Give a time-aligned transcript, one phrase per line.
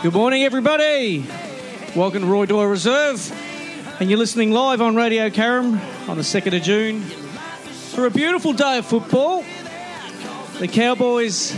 [0.00, 1.26] Good morning, everybody.
[1.96, 3.32] Welcome to Roy Doyle Reserve.
[3.98, 8.52] And you're listening live on Radio Carrum on the 2nd of June for a beautiful
[8.52, 9.44] day of football.
[10.60, 11.50] The Cowboys.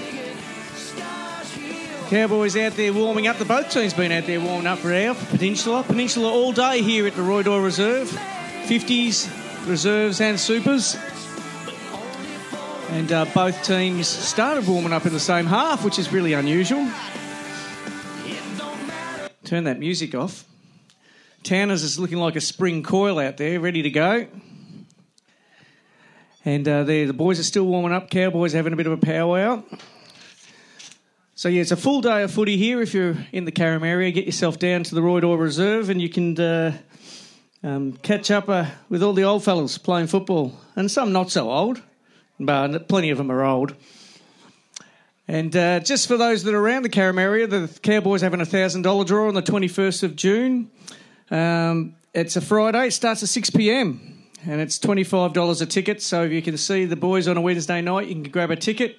[2.08, 3.37] Cowboys out there warming up.
[3.37, 5.82] The both teams been out there warming up for our Peninsula.
[5.82, 8.08] Peninsula all day here at the Roy Doyle Reserve.
[8.08, 10.96] 50s, reserves, and supers.
[12.88, 16.88] And uh, both teams started warming up in the same half, which is really unusual.
[19.50, 20.45] Turn that music off.
[21.42, 24.28] Towner's is looking like a spring coil out there, ready to go.
[26.45, 28.10] And uh, the boys are still warming up.
[28.10, 29.64] Cowboys having a bit of a powwow.
[31.34, 32.80] So yeah, it's a full day of footy here.
[32.80, 36.01] If you're in the Carrum area, get yourself down to the Roy Doyle Reserve, and
[36.01, 36.78] you can uh,
[37.64, 41.51] um, catch up uh, with all the old fellas playing football, and some not so
[41.51, 41.82] old,
[42.38, 43.74] but plenty of them are old.
[45.30, 48.44] And uh, just for those that are around the Carrum area, the Cowboys having a
[48.44, 50.72] thousand dollar draw on the twenty first of June.
[51.30, 52.88] Um, it's a Friday.
[52.88, 56.02] It starts at six pm, and it's twenty five dollars a ticket.
[56.02, 58.56] So if you can see the boys on a Wednesday night, you can grab a
[58.56, 58.96] ticket.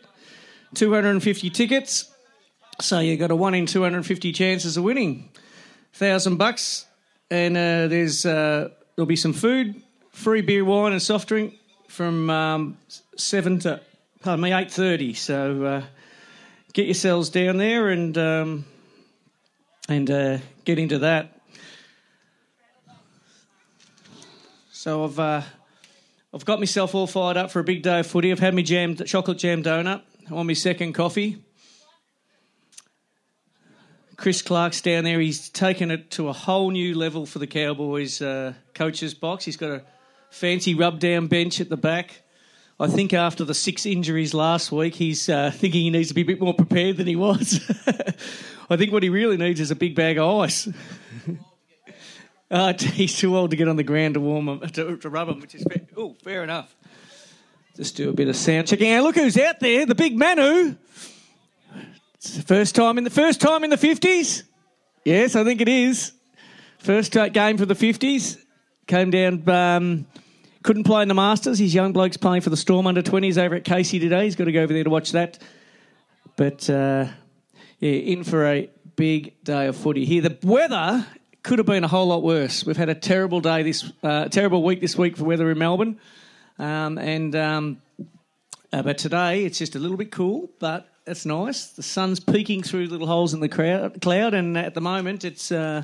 [0.73, 2.09] Two hundred and fifty tickets.
[2.79, 5.31] So you got a one in two hundred and fifty chances of winning.
[5.91, 6.85] Thousand bucks,
[7.29, 11.55] and uh, there's uh, there'll be some food, free beer, wine, and soft drink
[11.89, 12.77] from um,
[13.17, 13.81] seven to
[14.21, 15.13] pardon me eight thirty.
[15.13, 15.83] So uh,
[16.73, 18.65] get yourselves down there and um,
[19.89, 21.39] and uh, get into that.
[24.71, 25.41] So I've uh,
[26.33, 28.31] I've got myself all fired up for a big day of footy.
[28.31, 30.01] I've had my jam chocolate jam donut.
[30.29, 31.43] I want my second coffee.
[34.15, 35.19] Chris Clark's down there.
[35.19, 39.45] He's taken it to a whole new level for the Cowboys uh, coaches box.
[39.45, 39.83] He's got a
[40.29, 42.21] fancy rub down bench at the back.
[42.81, 46.21] I think after the six injuries last week, he's uh, thinking he needs to be
[46.21, 47.61] a bit more prepared than he was.
[48.71, 50.67] I think what he really needs is a big bag of ice.
[52.51, 55.29] uh, he's too old to get on the ground to warm him, to, to rub
[55.29, 55.85] him, which is fair.
[55.95, 56.75] Oh, fair enough.
[57.75, 58.87] Just do a bit of sound checking.
[58.87, 60.75] Hey, look who's out there, the big Manu.
[62.15, 64.43] It's the first time in the first time in the fifties.
[65.05, 66.13] Yes, I think it is.
[66.79, 68.43] First game for the fifties.
[68.87, 69.47] Came down.
[69.47, 70.07] Um,
[70.63, 71.59] couldn't play in the Masters.
[71.59, 74.25] His young bloke's playing for the Storm under 20s over at Casey today.
[74.25, 75.39] He's got to go over there to watch that.
[76.35, 77.07] But uh,
[77.79, 80.21] yeah, in for a big day of footy here.
[80.21, 81.05] The weather
[81.43, 82.65] could have been a whole lot worse.
[82.65, 85.99] We've had a terrible day this, uh, terrible week this week for weather in Melbourne,
[86.59, 87.81] um, and um,
[88.71, 91.67] uh, but today it's just a little bit cool, but it's nice.
[91.67, 95.51] The sun's peeking through little holes in the crowd, cloud, and at the moment it's
[95.51, 95.83] uh,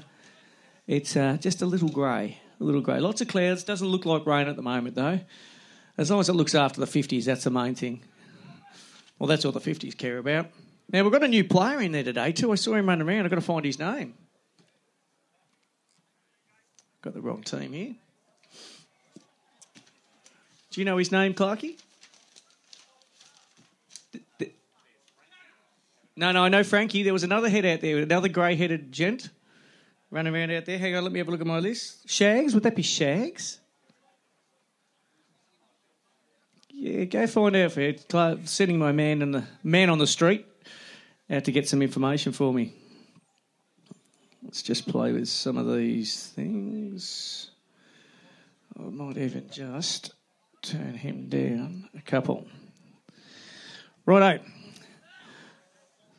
[0.86, 3.00] it's uh, just a little grey a little grey.
[3.00, 3.64] Lots of clouds.
[3.64, 5.20] Doesn't look like rain at the moment, though.
[5.98, 8.02] As long as it looks after the 50s, that's the main thing.
[9.20, 10.48] Well, that's all the 50s care about.
[10.92, 12.52] Now, we've got a new player in there today, too.
[12.52, 13.26] I saw him running around.
[13.26, 14.14] I've got to find his name.
[17.02, 17.96] Got the wrong team here.
[20.72, 21.78] Do you know his name, Clarky?
[26.16, 27.04] No, no, I know Frankie.
[27.04, 29.30] There was another head out there, another grey headed gent
[30.10, 30.78] running around out there.
[30.78, 32.10] Hang on, let me have a look at my list.
[32.10, 33.60] Shags, would that be Shags?
[36.70, 38.06] Yeah, go find out for it.
[38.46, 40.46] Sending my man and the man on the street
[41.30, 42.74] out to get some information for me.
[44.44, 47.52] Let's just play with some of these things.
[48.80, 50.14] I might even just
[50.62, 52.46] turn him down a couple.
[54.06, 54.44] Righto.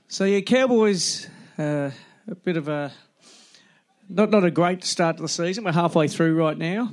[0.09, 1.91] So yeah, Cowboys, uh,
[2.27, 2.93] a bit of a
[4.09, 5.65] not not a great start to the season.
[5.65, 6.93] We're halfway through right now.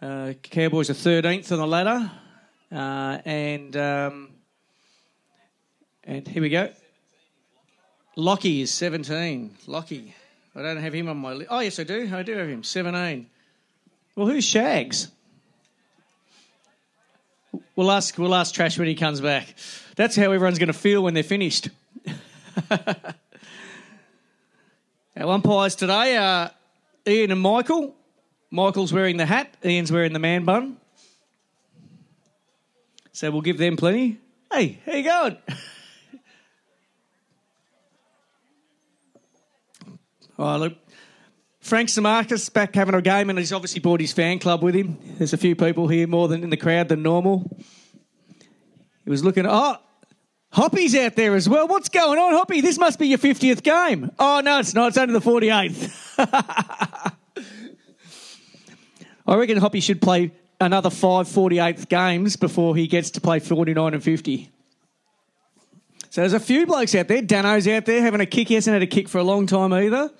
[0.00, 2.10] Uh, Cowboys are 13th on the ladder,
[2.72, 4.30] uh, and um,
[6.04, 6.70] and here we go.
[8.16, 9.56] Lockie is 17.
[9.66, 10.14] Lockie,
[10.54, 11.48] I don't have him on my list.
[11.50, 12.10] Oh yes, I do.
[12.12, 13.26] I do have him 17.
[14.16, 15.08] Well, who's Shags?
[17.76, 18.18] We'll ask.
[18.18, 19.54] We'll ask Trash when he comes back.
[19.96, 21.68] That's how everyone's going to feel when they're finished.
[25.14, 26.50] Our umpires today are
[27.06, 27.94] Ian and Michael.
[28.50, 30.78] Michael's wearing the hat, Ian's wearing the man bun.
[33.12, 34.18] So we'll give them plenty.
[34.50, 35.36] Hey, how you going?
[40.38, 40.78] oh, look.
[41.60, 44.96] Frank Samarkis back having a game, and he's obviously brought his fan club with him.
[45.18, 47.54] There's a few people here more than in the crowd than normal.
[49.04, 49.46] He was looking.
[49.46, 49.76] Oh,
[50.52, 51.66] Hoppy's out there as well.
[51.66, 52.60] What's going on, Hoppy?
[52.60, 54.10] This must be your 50th game.
[54.18, 54.88] Oh, no, it's not.
[54.88, 56.18] It's only the 48th.
[59.26, 63.94] I reckon Hoppy should play another five 48th games before he gets to play 49
[63.94, 64.50] and 50.
[66.10, 67.22] So there's a few blokes out there.
[67.22, 68.48] Dano's out there having a kick.
[68.48, 70.10] He hasn't had a kick for a long time either.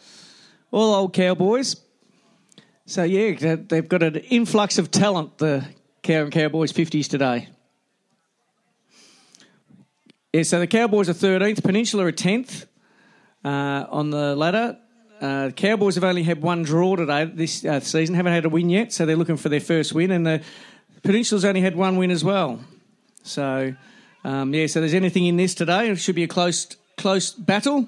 [0.71, 1.77] All old cowboys.
[2.87, 5.67] So yeah, they've got an influx of talent, the
[6.03, 7.49] Cow and Cowboys 50s today.
[10.35, 12.65] Yeah, so the Cowboys are 13th, Peninsula are 10th
[13.45, 14.79] uh, on the ladder.
[15.21, 18.71] Uh, Cowboys have only had one draw today this uh, season, haven't had a win
[18.71, 20.11] yet, so they're looking for their first win.
[20.11, 20.43] And the
[21.03, 22.61] Peninsula's only had one win as well.
[23.25, 23.75] So,
[24.25, 25.91] um, yeah, so there's anything in this today.
[25.91, 27.87] It should be a close, close battle.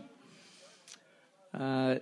[1.58, 1.96] Uh,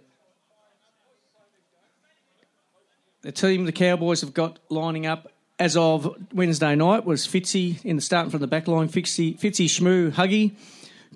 [3.21, 5.32] the team the Cowboys have got lining up
[5.63, 9.67] as of Wednesday night was Fitzy in the starting from the back line, Fitzy, Fitzy
[9.67, 10.57] Shmoo, Huggy,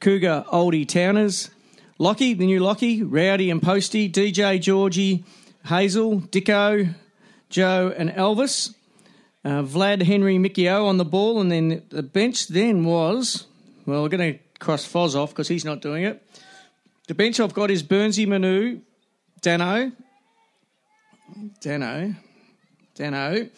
[0.00, 1.50] Cougar, Oldie, Towners,
[1.98, 5.25] Lockie, the new Lockie, Rowdy and Posty, DJ, Georgie,
[5.64, 6.94] Hazel, Dicko,
[7.50, 8.72] Joe and Elvis,
[9.44, 13.48] uh, Vlad, Henry, Mickey O on the ball, and then the bench then was,
[13.84, 16.25] well, we're going to cross Foz off because he's not doing it.
[17.08, 18.78] The bench I've got is Burnsy, Manu,
[19.40, 19.90] Dano,
[21.60, 22.14] Dano,
[22.94, 23.48] Dano,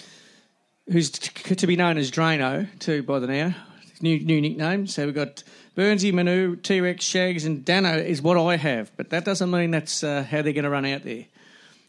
[0.90, 3.55] who's to be known as Drano too by the now.
[4.00, 4.87] New new nickname.
[4.87, 5.43] So we've got
[5.76, 9.73] Burnsy, Manu, T Rex, Shags, and Dano is what I have, but that doesn't mean
[9.73, 11.25] that's uh, how they're going to run out there.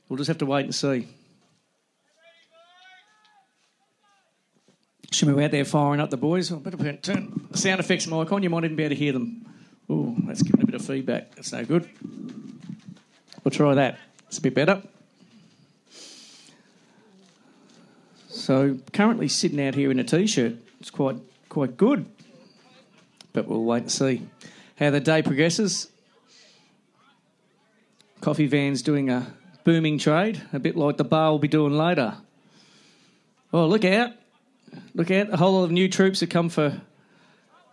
[0.08, 1.08] We'll just have to wait and see.
[5.12, 6.52] Should we be out there firing up the boys?
[6.52, 8.44] I better turn the sound effects mic on.
[8.44, 9.46] You might even be able to hear them.
[9.90, 11.36] Oh, that's giving a bit of feedback.
[11.36, 11.90] That's no good.
[13.44, 13.98] We'll try that.
[14.28, 14.84] It's a bit better.
[18.40, 20.54] So currently sitting out here in a t-shirt.
[20.80, 21.18] It's quite
[21.50, 22.06] quite good,
[23.34, 24.22] but we'll wait and see
[24.78, 25.90] how the day progresses.
[28.22, 29.34] Coffee van's doing a
[29.66, 32.16] booming trade, a bit like the bar will be doing later.
[33.52, 34.12] Oh, look out!
[34.94, 35.34] Look out!
[35.34, 36.82] A whole lot of new troops have come for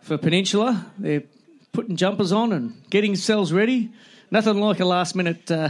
[0.01, 0.91] for Peninsula.
[0.97, 1.23] They're
[1.71, 3.93] putting jumpers on and getting themselves ready.
[4.31, 5.69] Nothing like a last minute uh,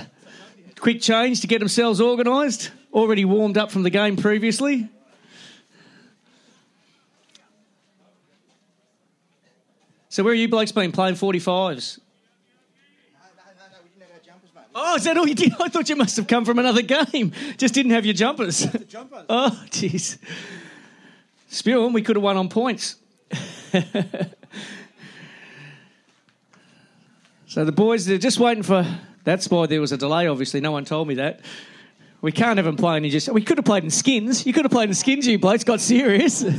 [0.79, 4.89] quick change to get themselves organised already warmed up from the game previously.
[10.09, 11.99] So where are you blokes been playing 45s?
[14.79, 15.53] Oh, is that all you did?
[15.59, 17.33] I thought you must have come from another game.
[17.57, 18.65] Just didn't have your jumpers.
[18.88, 19.25] jumpers.
[19.29, 20.17] Oh, jeez.
[21.63, 22.95] Them, we could have won on points.
[27.47, 28.85] so the boys, they're just waiting for.
[29.23, 30.61] That's why there was a delay, obviously.
[30.61, 31.41] No one told me that.
[32.22, 33.30] We can't have them playing in just.
[33.30, 34.46] We could have played in skins.
[34.46, 35.64] You could have played in skins, you blokes.
[35.64, 36.42] Got serious.
[36.42, 36.54] what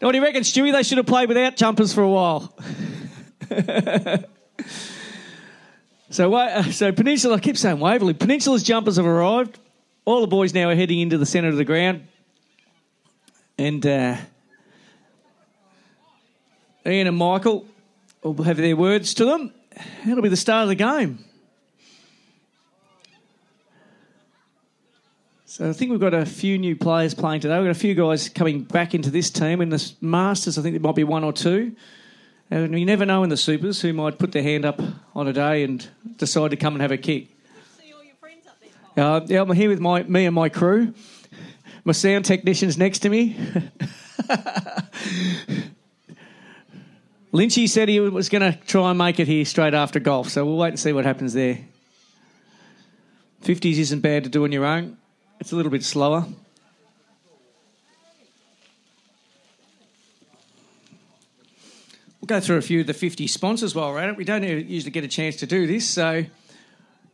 [0.00, 0.72] do you reckon, Stewie?
[0.72, 2.54] They should have played without jumpers for a while.
[6.10, 7.36] so, uh, so Peninsula.
[7.36, 8.14] I keep saying Waverley.
[8.14, 9.58] Peninsula's jumpers have arrived.
[10.04, 12.06] All the boys now are heading into the centre of the ground,
[13.58, 14.16] and uh,
[16.86, 17.66] Ian and Michael
[18.22, 19.52] will have their words to them.
[20.06, 21.24] It'll be the start of the game.
[25.52, 27.58] So I think we've got a few new players playing today.
[27.58, 29.60] We've got a few guys coming back into this team.
[29.60, 31.76] In the Masters, I think there might be one or two.
[32.50, 34.80] And you never know in the Supers who might put their hand up
[35.14, 37.28] on a day and decide to come and have a kick.
[37.78, 38.56] See all your friends up
[38.94, 39.04] there.
[39.04, 40.94] Uh, yeah, I'm here with my me and my crew.
[41.84, 43.36] My sound technician's next to me.
[47.30, 50.46] Lynchy said he was going to try and make it here straight after golf, so
[50.46, 51.58] we'll wait and see what happens there.
[53.42, 54.96] 50s isn't bad to do on your own.
[55.42, 56.24] It's a little bit slower.
[62.20, 64.16] We'll go through a few of the 50 sponsors while we're at it.
[64.16, 66.24] We don't usually get a chance to do this, so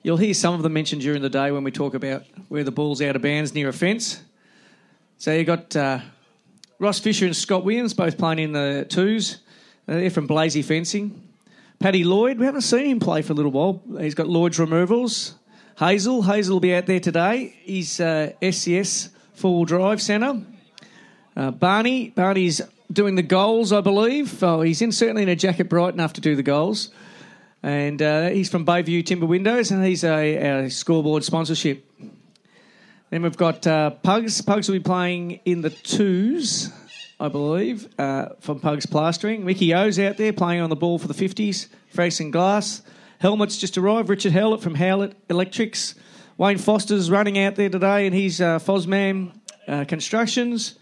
[0.02, 2.70] you'll hear some of them mentioned during the day when we talk about where the
[2.70, 4.20] ball's out of bounds near a fence.
[5.16, 6.00] So you've got uh,
[6.78, 9.38] Ross Fisher and Scott Williams both playing in the twos.
[9.86, 11.26] They're from Blazy Fencing.
[11.78, 13.82] Paddy Lloyd, we haven't seen him play for a little while.
[13.98, 15.32] He's got Lloyd's Removals.
[15.78, 16.22] Hazel.
[16.22, 17.54] Hazel will be out there today.
[17.62, 20.42] He's uh, SCS four wheel drive centre.
[21.36, 22.08] Uh, Barney.
[22.08, 22.60] Barney's
[22.92, 24.42] doing the goals, I believe.
[24.42, 26.90] Oh, he's in certainly in a jacket bright enough to do the goals.
[27.62, 31.84] And uh, he's from Bayview Timber Windows, and he's a, a scoreboard sponsorship.
[33.10, 34.40] Then we've got uh, Pugs.
[34.42, 36.72] Pugs will be playing in the twos,
[37.20, 39.44] I believe, uh, from Pugs Plastering.
[39.44, 41.68] Mickey O's out there playing on the ball for the 50s.
[41.94, 42.82] Frason Glass.
[43.18, 44.08] Helmets just arrived.
[44.08, 45.94] Richard Howlett from Howlett Electrics.
[46.36, 49.32] Wayne Foster's running out there today, and he's uh, Fosman
[49.66, 50.78] uh, Constructions.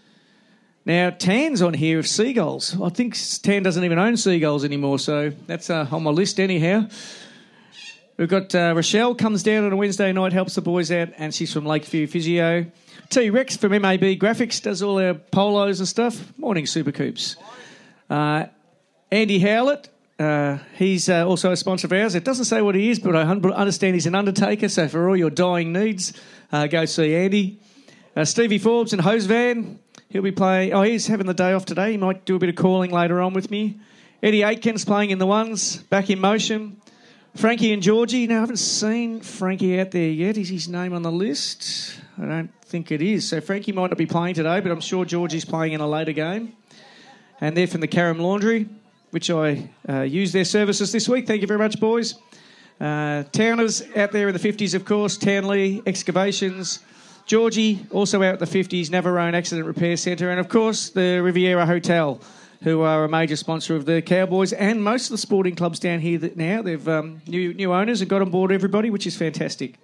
[0.85, 2.79] Now, Tan's on here of Seagulls.
[2.79, 6.87] I think Tan doesn't even own Seagulls anymore, so that's uh, on my list anyhow.
[8.17, 11.33] We've got uh, Rochelle comes down on a Wednesday night, helps the boys out, and
[11.33, 12.67] she's from Lakeview Physio.
[13.09, 16.37] T Rex from MAB Graphics does all our polos and stuff.
[16.37, 17.35] Morning, Super Coops.
[18.09, 18.45] Uh,
[19.11, 19.89] Andy Howlett.
[20.19, 22.15] Uh, he's uh, also a sponsor of ours.
[22.15, 24.67] It doesn't say what he is, but I understand he's an undertaker.
[24.67, 26.13] So for all your dying needs,
[26.51, 27.59] uh, go see Andy.
[28.15, 29.79] Uh, Stevie Forbes and Hose Van.
[30.09, 30.73] He'll be playing.
[30.73, 31.91] Oh, he's having the day off today.
[31.91, 33.79] He might do a bit of calling later on with me.
[34.23, 36.81] Eddie Aitkins playing in the ones, back in motion.
[37.35, 38.25] Frankie and Georgie.
[38.25, 40.37] Now, I haven't seen Frankie out there yet.
[40.37, 41.99] Is his name on the list?
[42.19, 43.29] I don't think it is.
[43.29, 46.13] So Frankie might not be playing today, but I'm sure Georgie's playing in a later
[46.13, 46.53] game.
[47.39, 48.67] And they're from the Carrum Laundry,
[49.11, 51.27] which I uh, used their services this week.
[51.27, 52.15] Thank you very much, boys.
[52.79, 55.17] Uh, Towners out there in the 50s, of course.
[55.17, 56.79] Townley Excavations.
[57.25, 60.29] Georgie, also out in the 50s, Navarone Accident Repair Centre.
[60.29, 62.21] And, of course, the Riviera Hotel,
[62.63, 65.99] who are a major sponsor of the Cowboys and most of the sporting clubs down
[65.99, 66.61] here that now.
[66.61, 69.75] They've um, new, new owners and got on board everybody, which is fantastic.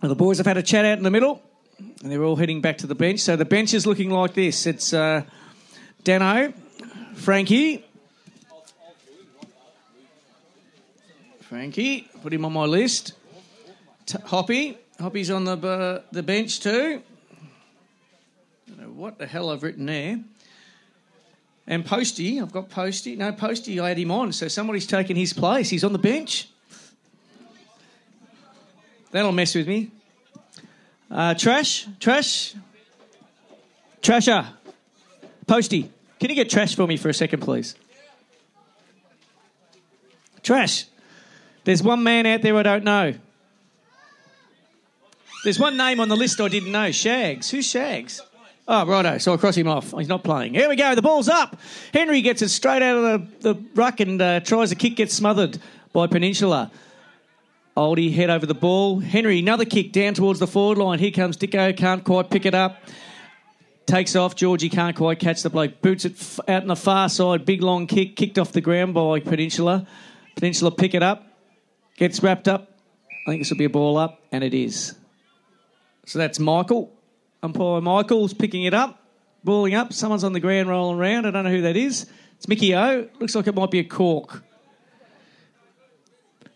[0.00, 1.42] Well, the boys have had a chat out in the middle,
[1.78, 3.20] and they're all heading back to the bench.
[3.20, 4.66] So the bench is looking like this.
[4.66, 5.22] It's uh,
[6.04, 6.52] Dano,
[7.14, 7.82] Frankie,
[11.40, 13.14] Frankie, put him on my list.
[14.04, 17.02] T- Hoppy, Hoppy's on the uh, the bench too.
[18.94, 20.20] What the hell I've written there.
[21.66, 23.16] And Posty, I've got Posty.
[23.16, 25.70] No, Posty, I had him on, so somebody's taken his place.
[25.70, 26.50] He's on the bench.
[29.10, 29.90] That'll mess with me.
[31.10, 32.54] Uh, trash, trash,
[34.02, 34.46] trasher,
[35.46, 35.93] Posty.
[36.24, 37.74] Can you get trash for me for a second, please?
[40.42, 40.86] Trash.
[41.64, 43.12] There's one man out there I don't know.
[45.44, 46.90] There's one name on the list I didn't know.
[46.92, 47.50] Shags.
[47.50, 48.22] Who's Shags?
[48.66, 49.18] Oh, righto.
[49.18, 49.92] So I cross him off.
[49.98, 50.54] He's not playing.
[50.54, 50.94] Here we go.
[50.94, 51.60] The ball's up.
[51.92, 55.12] Henry gets it straight out of the, the ruck and uh, tries a kick, gets
[55.12, 55.58] smothered
[55.92, 56.70] by Peninsula.
[57.76, 58.98] Oldie head over the ball.
[58.98, 60.98] Henry, another kick down towards the forward line.
[61.00, 62.80] Here comes Dicko, can't quite pick it up.
[63.86, 64.34] Takes off.
[64.34, 65.82] Georgie can't quite catch the bloke.
[65.82, 67.44] Boots it f- out on the far side.
[67.44, 69.86] Big long kick, kicked off the ground by Peninsula.
[70.36, 71.26] Peninsula pick it up.
[71.96, 72.78] Gets wrapped up.
[73.26, 74.94] I think this will be a ball up, and it is.
[76.06, 76.92] So that's Michael.
[77.42, 79.02] Umpire Michael's picking it up,
[79.44, 79.92] balling up.
[79.92, 81.26] Someone's on the ground rolling around.
[81.26, 82.06] I don't know who that is.
[82.36, 83.08] It's Mickey O.
[83.20, 84.42] Looks like it might be a cork.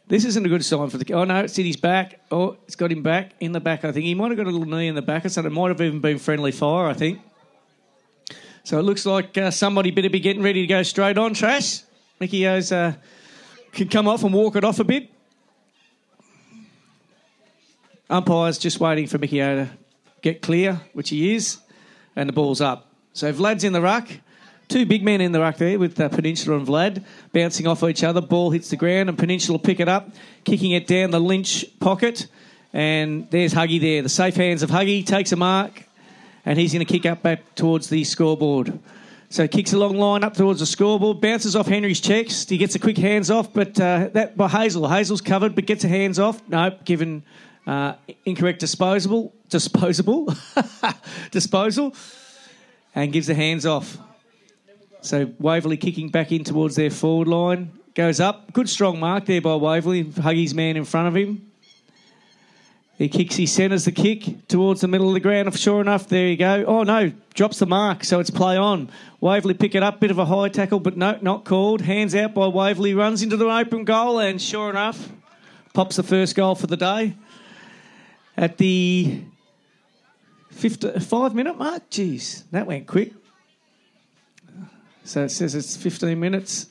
[0.08, 1.12] This isn't a good sign for the.
[1.12, 2.20] Oh no, his back.
[2.30, 3.84] Oh, it's got him back in the back.
[3.84, 5.52] I think he might have got a little knee in the back something.
[5.52, 6.88] It might have even been friendly fire.
[6.88, 7.20] I think.
[8.64, 11.34] So it looks like uh, somebody better be getting ready to go straight on.
[11.34, 11.82] Trash.
[12.20, 12.94] Mickey O's uh,
[13.72, 15.10] can come off and walk it off a bit.
[18.10, 19.70] Umpire's just waiting for Mickey O to
[20.22, 21.58] get clear, which he is,
[22.16, 22.90] and the ball's up.
[23.12, 24.08] So Vlad's in the ruck.
[24.68, 28.04] Two big men in the ruck there with uh, Peninsula and Vlad bouncing off each
[28.04, 28.20] other.
[28.20, 30.10] Ball hits the ground and Peninsula pick it up,
[30.44, 32.26] kicking it down the Lynch pocket.
[32.74, 34.02] And there's Huggy there.
[34.02, 35.84] The safe hands of Huggy takes a mark
[36.44, 38.78] and he's going to kick up back towards the scoreboard.
[39.30, 42.46] So kicks a long line up towards the scoreboard, bounces off Henry's checks.
[42.48, 44.88] He gets a quick hands off, but uh, that by Hazel.
[44.88, 46.46] Hazel's covered, but gets a hands off.
[46.48, 47.22] Nope, given
[47.66, 47.94] uh,
[48.24, 50.34] incorrect disposable, disposable,
[51.30, 51.94] disposal,
[52.94, 53.98] and gives the hands off.
[55.00, 57.72] So Waverley kicking back in towards their forward line.
[57.94, 58.52] Goes up.
[58.52, 60.04] Good strong mark there by Waverley.
[60.04, 61.48] Huggy's man in front of him.
[62.98, 65.56] He kicks, he centres the kick towards the middle of the ground.
[65.56, 66.64] Sure enough, there you go.
[66.66, 68.90] Oh no, drops the mark, so it's play on.
[69.20, 71.80] Waverley pick it up, bit of a high tackle, but no, not called.
[71.80, 75.10] Hands out by Waverley, runs into the open goal, and sure enough,
[75.74, 77.14] pops the first goal for the day.
[78.36, 79.22] At the
[80.50, 83.12] 50, five minute mark, jeez, that went quick.
[85.08, 86.66] So it says it's 15 minutes.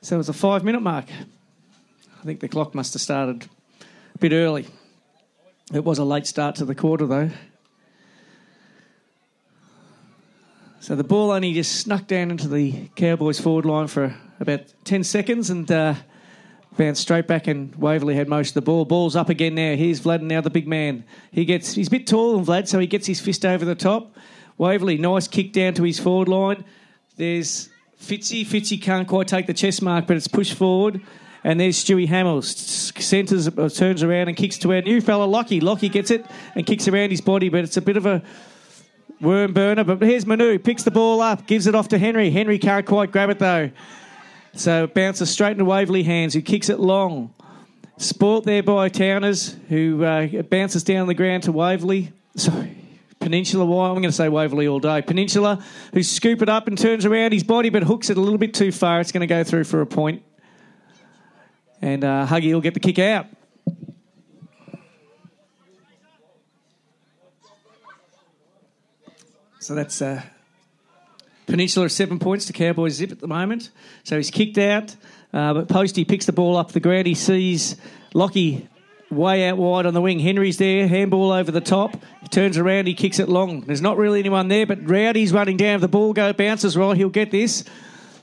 [0.00, 1.04] So it's a five minute mark.
[1.08, 3.48] I think the clock must have started
[4.12, 4.66] a bit early.
[5.72, 7.30] It was a late start to the quarter, though.
[10.80, 15.04] So the ball only just snuck down into the Cowboys forward line for about 10
[15.04, 15.94] seconds and uh,
[16.76, 18.84] bounced straight back, and Waverley had most of the ball.
[18.84, 19.76] Ball's up again now.
[19.76, 21.04] Here's Vlad, now the big man.
[21.30, 23.76] He gets he's a bit taller than Vlad, so he gets his fist over the
[23.76, 24.16] top.
[24.58, 26.64] Waverley, nice kick down to his forward line.
[27.16, 27.70] There's
[28.00, 28.44] Fitzy.
[28.44, 31.00] Fitzy can't quite take the chest mark, but it's pushed forward.
[31.44, 32.42] And there's Stewie Hamill.
[32.42, 35.60] Centres, uh, turns around and kicks to our new fella, Lockie.
[35.60, 38.22] Lockie gets it and kicks around his body, but it's a bit of a
[39.20, 39.84] worm burner.
[39.84, 42.30] But here's Manu, picks the ball up, gives it off to Henry.
[42.30, 43.70] Henry can't quite grab it though.
[44.54, 47.32] So it bounces straight into Waverley hands, who kicks it long.
[47.98, 52.12] Sport there by Towners, who uh, bounces down the ground to Waverley.
[52.36, 52.76] Sorry.
[53.26, 53.88] Peninsula, why?
[53.88, 55.02] I'm going to say Waverley all day.
[55.02, 55.60] Peninsula,
[55.92, 58.54] who scoop it up and turns around his body, but hooks it a little bit
[58.54, 59.00] too far.
[59.00, 60.22] It's going to go through for a point.
[61.82, 63.26] And uh, Huggy will get the kick out.
[69.58, 70.22] So that's uh,
[71.48, 73.72] Peninsula seven points to Cowboys zip at the moment.
[74.04, 74.94] So he's kicked out.
[75.32, 77.08] Uh, but Posty picks the ball up the ground.
[77.08, 77.74] He sees
[78.14, 78.68] Lockie
[79.10, 80.18] way out wide on the wing.
[80.18, 81.96] Henry's there, handball over the top.
[82.22, 83.62] He turns around, he kicks it long.
[83.62, 85.80] There's not really anyone there, but Rowdy's running down.
[85.80, 87.64] The ball go bounces right, he'll get this.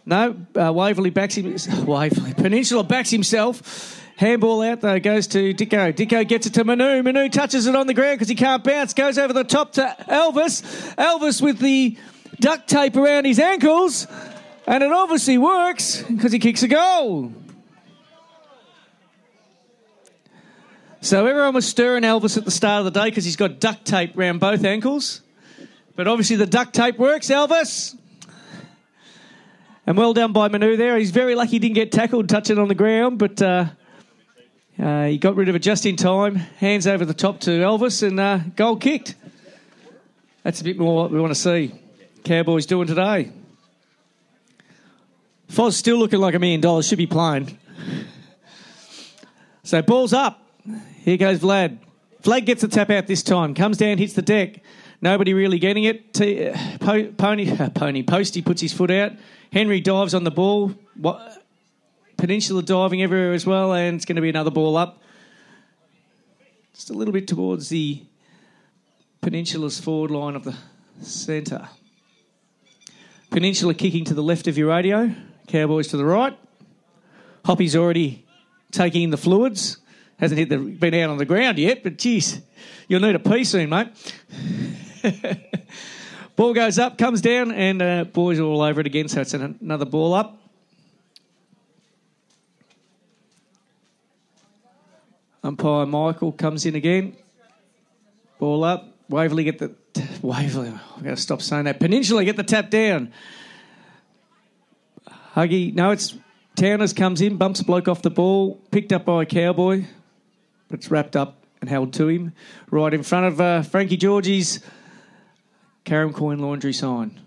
[0.06, 1.56] No, uh, Waverley backs him.
[1.86, 4.00] Waverley Peninsula backs himself.
[4.16, 5.94] Handball out though goes to Dicko.
[5.94, 7.02] Dicko gets it to Manu.
[7.02, 8.94] Manu touches it on the ground because he can't bounce.
[8.94, 10.62] Goes over the top to Elvis.
[10.96, 11.98] Elvis with the
[12.40, 14.06] duct tape around his ankles,
[14.68, 17.34] and it obviously works because he kicks a goal.
[21.04, 23.84] So everyone was stirring Elvis at the start of the day because he's got duct
[23.84, 25.20] tape around both ankles.
[25.98, 27.98] But obviously the duct tape works, Elvis.
[29.86, 30.98] And well done by Manu there.
[30.98, 33.66] He's very lucky he didn't get tackled touching on the ground, but uh,
[34.80, 36.36] uh, he got rid of it just in time.
[36.36, 39.16] Hands over the top to Elvis and uh, goal kicked.
[40.44, 41.76] That's a bit more what we want to see.
[42.24, 43.30] Cowboys doing today.
[45.50, 46.88] Foz still looking like a million dollars.
[46.88, 47.58] Should be playing.
[49.64, 50.43] So ball's up.
[51.04, 51.80] Here goes Vlad.
[52.24, 53.54] Vlad gets the tap out this time.
[53.54, 54.62] Comes down, hits the deck.
[55.02, 56.14] Nobody really getting it.
[56.14, 59.12] T- uh, po- pony, uh, pony Posty puts his foot out.
[59.52, 60.74] Henry dives on the ball.
[60.96, 61.44] What?
[62.18, 65.02] Peninsula diving everywhere as well, and it's going to be another ball up.
[66.74, 68.02] Just a little bit towards the
[69.22, 70.56] Peninsula's forward line of the
[71.02, 71.68] centre.
[73.30, 75.14] Peninsula kicking to the left of your radio.
[75.48, 76.38] Cowboys to the right.
[77.44, 78.26] Hoppy's already
[78.72, 79.78] taking in the fluids.
[80.20, 82.42] Hasn't hit the, been out on the ground yet, but geez,
[82.88, 83.88] you'll need a pee soon, mate.
[86.36, 89.34] ball goes up, comes down, and uh, boys are all over it again, so it's
[89.34, 90.38] an, another ball up.
[95.44, 97.18] Umpire Michael comes in again.
[98.40, 98.96] Ball up.
[99.10, 99.76] Waverley get the.
[100.22, 101.80] Waverley, I've got to stop saying that.
[101.80, 103.12] Peninsula get the tap down.
[105.36, 106.16] Huggy, no, it's
[106.56, 109.86] Towners comes in, bumps bloke off the ball, picked up by a cowboy,
[110.74, 112.34] it's wrapped up and held to him
[112.70, 114.60] right in front of uh, Frankie Georgie's
[115.86, 117.20] Carrum Coin Laundry sign.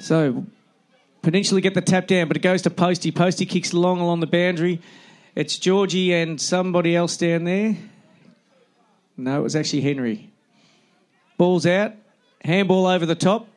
[0.00, 0.46] So
[1.22, 3.10] potentially get the tap down, but it goes to Posty.
[3.10, 4.80] Posty kicks long along the boundary.
[5.34, 7.76] It's Georgie and somebody else down there.
[9.16, 10.30] No, it was actually Henry.
[11.36, 11.92] Ball's out.
[12.44, 13.48] Handball over the top.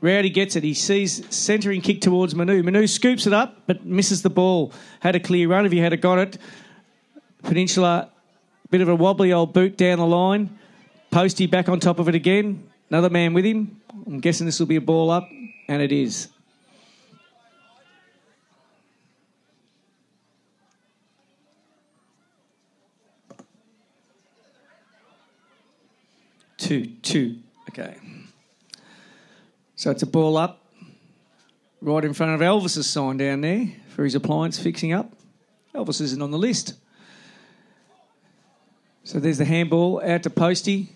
[0.00, 0.62] Rowdy gets it.
[0.62, 2.62] He sees centering kick towards Manu.
[2.62, 4.72] Manu scoops it up, but misses the ball.
[5.00, 6.38] Had a clear run if he had got it.
[7.42, 8.10] Peninsula,
[8.70, 10.58] bit of a wobbly old boot down the line.
[11.10, 12.68] Posty back on top of it again.
[12.90, 13.80] Another man with him.
[14.06, 15.28] I'm guessing this will be a ball up,
[15.68, 16.28] and it is.
[26.56, 27.38] Two, two.
[27.70, 27.96] Okay.
[29.76, 30.64] So it's a ball up
[31.80, 35.12] right in front of Elvis's sign down there for his appliance fixing up.
[35.74, 36.74] Elvis isn't on the list.
[39.08, 40.90] So there's the handball out to Posty.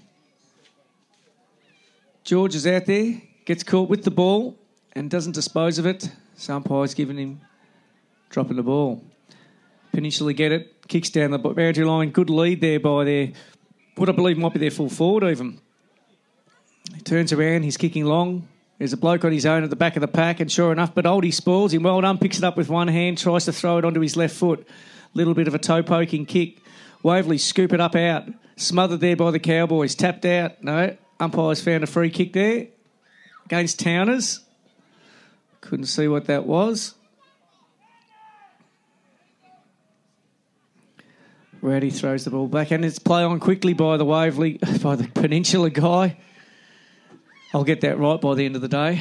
[2.25, 4.55] George is out there, gets caught with the ball
[4.95, 6.11] and doesn't dispose of it.
[6.35, 7.41] So umpire's giving him
[8.29, 9.03] dropping the ball.
[9.93, 12.11] Peninsula get it, kicks down the boundary line.
[12.11, 13.33] Good lead there by their,
[13.97, 15.59] what I believe might be their full forward even.
[16.95, 18.47] He turns around, he's kicking long.
[18.77, 20.95] There's a bloke on his own at the back of the pack, and sure enough,
[20.95, 21.83] but Oldie spoils him.
[21.85, 24.37] Well done, picks it up with one hand, tries to throw it onto his left
[24.37, 24.69] foot.
[25.15, 26.59] Little bit of a toe poking kick.
[27.03, 28.25] Waverley scoop it up out.
[28.57, 29.95] Smothered there by the Cowboys.
[29.95, 30.63] Tapped out.
[30.63, 30.97] No.
[31.19, 32.69] Umpires found a free kick there
[33.47, 34.41] against Towners.
[35.61, 36.95] Couldn't see what that was.
[41.61, 45.07] Rowdy throws the ball back, and it's play on quickly by the Waverley, by the
[45.07, 46.19] Peninsula guy.
[47.55, 49.01] I'll get that right by the end of the day.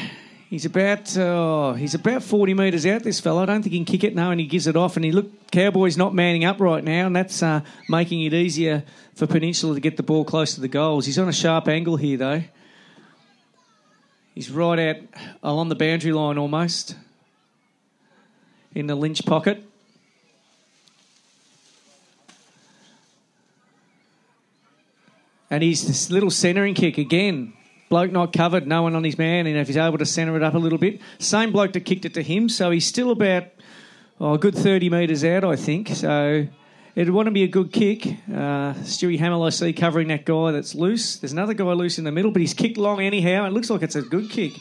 [0.52, 3.04] He's about uh, he's about forty metres out.
[3.04, 4.14] This fellow, I don't think he can kick it.
[4.14, 4.98] No, and he gives it off.
[4.98, 8.84] And he look, Cowboys not manning up right now, and that's uh, making it easier
[9.16, 11.06] for Peninsula to get the ball close to the goals.
[11.06, 12.44] He's on a sharp angle here, though.
[14.36, 14.96] He's right out
[15.42, 16.98] along the boundary line almost
[18.76, 19.64] in the Lynch pocket.
[25.50, 27.54] And he's this little centering kick again.
[27.92, 30.42] Bloke not covered, no one on his man, and if he's able to centre it
[30.42, 31.02] up a little bit.
[31.20, 33.48] Same bloke that kicked it to him, so he's still about
[34.22, 35.90] oh, a good 30 metres out, I think.
[35.90, 36.48] So
[36.96, 38.08] it'd want to be a good kick.
[38.08, 41.18] Uh, Stewie Hamill, I see, covering that guy that's loose.
[41.18, 43.46] There's another guy loose in the middle, but he's kicked long anyhow.
[43.46, 44.54] It looks like it's a good kick.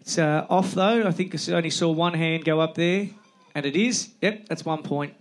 [0.00, 1.06] It's uh, off, though.
[1.06, 3.10] I think I only saw one hand go up there,
[3.54, 4.08] and it is.
[4.22, 5.12] Yep, that's one point.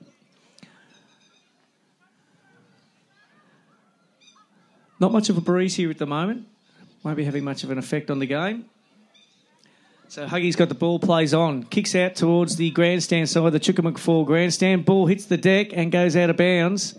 [4.98, 6.48] Not much of a breeze here at the moment.
[7.04, 8.66] Won't be having much of an effect on the game.
[10.08, 13.98] So Huggy's got the ball, plays on, kicks out towards the grandstand side, the Chuka
[13.98, 14.86] Fall grandstand.
[14.86, 16.98] Ball hits the deck and goes out of bounds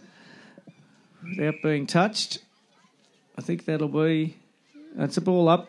[1.22, 2.40] without being touched.
[3.38, 4.36] I think that'll be.
[4.94, 5.68] That's a ball up.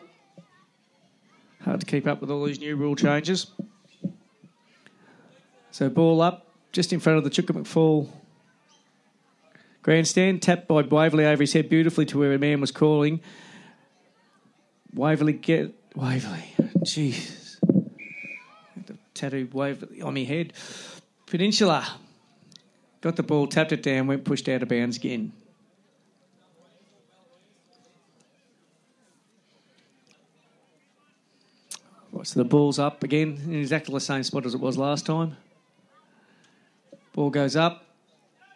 [1.62, 3.46] Hard to keep up with all these new rule changes.
[5.70, 8.12] So ball up, just in front of the Chuka Fall
[9.82, 13.20] grandstand, tapped by Waverley over his head beautifully to where a man was calling.
[14.96, 16.54] Waverley get Waverley.
[16.78, 17.58] Jeez.
[18.86, 20.54] The Tattoo Waverley on my head.
[21.26, 21.86] Peninsula.
[23.02, 25.32] Got the ball, tapped it down, went pushed out of bounds again.
[32.10, 35.04] Right, So the ball's up again in exactly the same spot as it was last
[35.04, 35.36] time.
[37.12, 37.84] Ball goes up,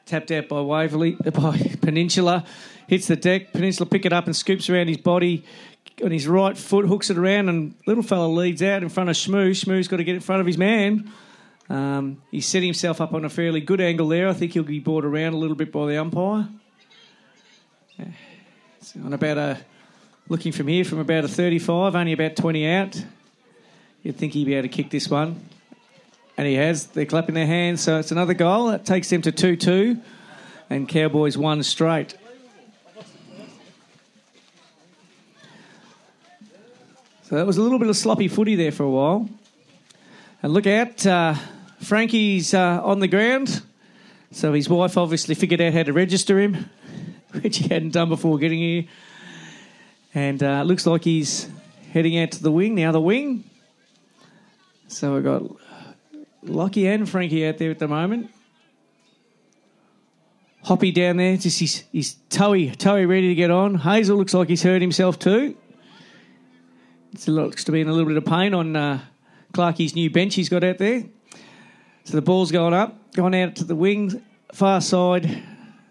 [0.07, 2.45] tapped out by Waverley, by Peninsula,
[2.87, 3.53] hits the deck.
[3.53, 5.45] Peninsula pick it up and scoops around his body
[6.03, 9.17] on his right foot, hooks it around, and little fella leads out in front of
[9.17, 9.51] Shmoo.
[9.51, 11.11] Shmoo's got to get in front of his man.
[11.69, 14.29] Um, he's set himself up on a fairly good angle there.
[14.29, 16.49] I think he'll be brought around a little bit by the umpire.
[19.05, 19.59] On about a
[20.29, 23.05] looking from here from about a 35, only about 20 out.
[24.03, 25.49] You'd think he'd be able to kick this one.
[26.37, 26.87] And he has.
[26.87, 28.69] They're clapping their hands, so it's another goal.
[28.69, 30.01] That takes them to 2 2.
[30.71, 32.17] And Cowboys one straight.
[37.31, 39.29] So that was a little bit of sloppy footy there for a while.
[40.43, 41.35] And look out, uh,
[41.81, 43.63] Frankie's uh, on the ground.
[44.33, 46.69] So his wife obviously figured out how to register him,
[47.41, 48.85] which he hadn't done before getting here.
[50.13, 51.49] And uh, looks like he's
[51.93, 52.75] heading out to the wing.
[52.75, 53.45] Now the wing.
[54.89, 55.45] So we've got
[56.43, 58.33] Lockie and Frankie out there at the moment.
[60.65, 63.77] Hoppy down there, just his, his Toey, Toey ready to get on.
[63.77, 65.57] Hazel looks like he's hurt himself too.
[67.13, 69.01] It looks to be in a little bit of pain on uh,
[69.53, 71.05] Clarkie's new bench he's got out there.
[72.05, 75.43] So the ball's going up, gone out to the wing, far side.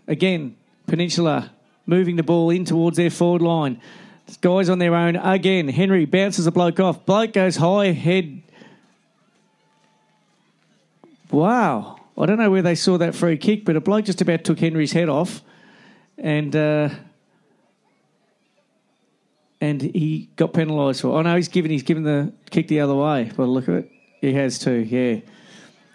[0.07, 0.55] Again,
[0.87, 1.51] Peninsula
[1.85, 3.81] moving the ball in towards their forward line.
[4.41, 5.67] Guys on their own again.
[5.67, 7.05] Henry bounces a bloke off.
[7.05, 8.43] Bloke goes high, head
[11.31, 11.97] Wow.
[12.17, 14.59] I don't know where they saw that free kick, but a bloke just about took
[14.59, 15.41] Henry's head off,
[16.17, 16.89] and uh,
[19.61, 21.17] and he got penalised for.
[21.17, 23.31] Oh no, he's given he's given the kick the other way.
[23.35, 23.91] Well, look at it.
[24.21, 24.79] He has too.
[24.79, 25.21] Yeah,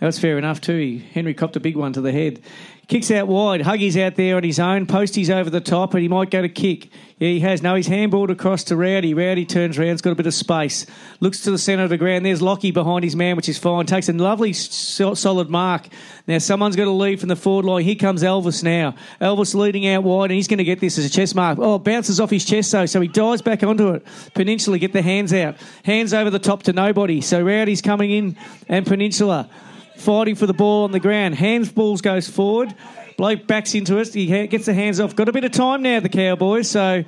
[0.01, 0.77] that's fair enough too.
[0.77, 2.41] He, Henry copped a big one to the head.
[2.87, 3.63] Kicks out wide.
[3.63, 4.87] Huggy's out there on his own.
[4.87, 6.91] Posty's over the top, and he might go to kick.
[7.19, 7.63] Yeah, he has.
[7.63, 9.15] No, he's handballed across to Rowdy.
[9.15, 9.93] Rowdy turns around.
[9.93, 10.85] He's got a bit of space.
[11.21, 12.27] Looks to the centre of the ground.
[12.27, 13.87] There's Lockie behind his man, which is fine.
[13.87, 15.89] Takes a lovely, solid mark.
[16.27, 17.85] Now, someone's got to lead from the forward line.
[17.85, 18.97] Here comes Elvis now.
[19.21, 21.59] Elvis leading out wide, and he's going to get this as a chest mark.
[21.59, 24.05] Oh, bounces off his chest, though, so he dives back onto it.
[24.35, 25.57] Peninsula get the hands out.
[25.85, 27.23] Hands over the top to nobody.
[27.23, 28.37] So Rowdy's coming in,
[28.69, 29.49] and Peninsula
[29.97, 31.35] fighting for the ball on the ground.
[31.35, 32.75] Hands balls goes forward.
[33.17, 34.13] Bloke backs into it.
[34.13, 35.15] He gets the hands off.
[35.15, 36.69] Got a bit of time now, the Cowboys.
[36.69, 37.05] So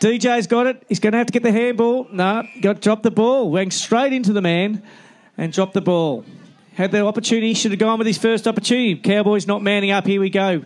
[0.00, 0.82] DJ's got it.
[0.88, 2.06] He's going to have to get the handball.
[2.10, 3.50] No, got to drop the ball.
[3.50, 4.82] Went straight into the man
[5.38, 6.24] and dropped the ball.
[6.74, 7.54] Had the opportunity.
[7.54, 8.96] Should have gone with his first opportunity.
[8.96, 10.06] Cowboys not manning up.
[10.06, 10.62] Here we go.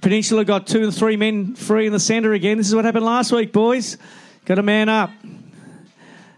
[0.00, 2.58] Peninsula got two and three men free in the centre again.
[2.58, 3.98] This is what happened last week, boys.
[4.44, 5.10] Got a man up.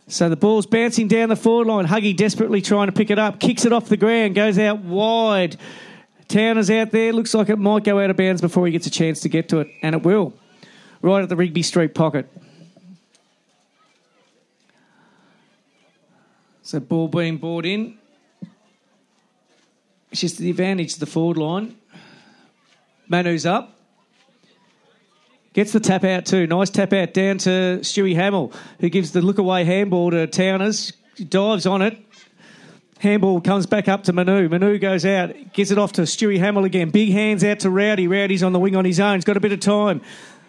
[0.08, 1.86] So the ball's bouncing down the forward line.
[1.86, 5.56] Huggy desperately trying to pick it up, kicks it off the ground, goes out wide.
[6.28, 7.12] Towner's out there.
[7.12, 9.48] Looks like it might go out of bounds before he gets a chance to get
[9.50, 10.32] to it, and it will.
[11.00, 12.26] Right at the Rigby Street pocket.
[16.62, 17.98] So ball being brought in.
[20.10, 21.76] It's just the advantage of the forward line.
[23.08, 23.81] Manu's up.
[25.52, 26.46] Gets the tap out too.
[26.46, 30.92] Nice tap out down to Stewie Hamill, who gives the look away handball to Towners.
[31.28, 31.98] Dives on it.
[33.00, 34.48] Handball comes back up to Manu.
[34.48, 36.90] Manu goes out, gets it off to Stewie Hamill again.
[36.90, 38.06] Big hands out to Rowdy.
[38.06, 39.16] Rowdy's on the wing on his own.
[39.16, 40.00] He's got a bit of time.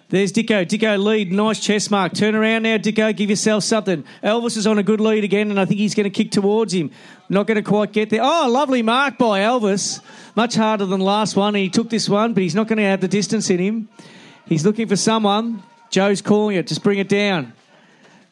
[0.10, 0.66] There's Dicko.
[0.68, 1.32] Dicko lead.
[1.32, 2.14] Nice chest mark.
[2.14, 3.16] Turn around now, Dicko.
[3.16, 4.04] Give yourself something.
[4.24, 6.72] Elvis is on a good lead again, and I think he's going to kick towards
[6.74, 6.92] him.
[7.28, 8.22] Not going to quite get there.
[8.22, 10.02] Oh, lovely mark by Elvis.
[10.36, 11.56] Much harder than last one.
[11.56, 13.90] He took this one, but he's not going to have the distance in him.
[14.46, 15.64] He's looking for someone.
[15.90, 16.68] Joe's calling it.
[16.68, 17.54] Just bring it down.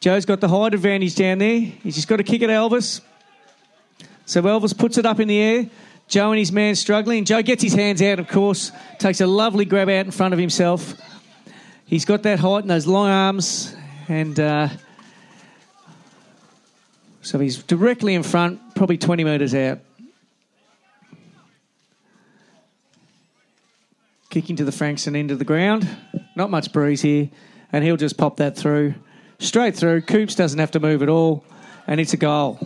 [0.00, 1.60] Joe's got the height advantage down there.
[1.60, 3.00] He's just got to kick it, Elvis.
[4.26, 5.70] So Elvis puts it up in the air.
[6.08, 7.24] Joe and his man struggling.
[7.24, 10.40] Joe gets his hands out, of course, takes a lovely grab out in front of
[10.40, 10.94] himself.
[11.86, 13.74] He's got that height and those long arms,
[14.08, 14.68] and uh,
[17.22, 19.78] so he's directly in front, probably 20 metres out.
[24.32, 25.86] Kicking to the Franks and into the ground.
[26.36, 27.28] Not much breeze here.
[27.70, 28.94] And he'll just pop that through.
[29.38, 30.00] Straight through.
[30.00, 31.44] Coops doesn't have to move at all.
[31.86, 32.58] and it's a goal.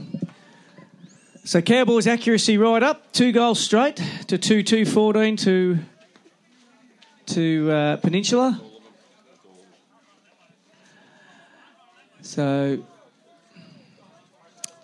[1.42, 5.78] So Cowboys accuracy right up, two goals straight to 2 2 14 to,
[7.26, 8.60] to uh, Peninsula.
[12.22, 12.84] So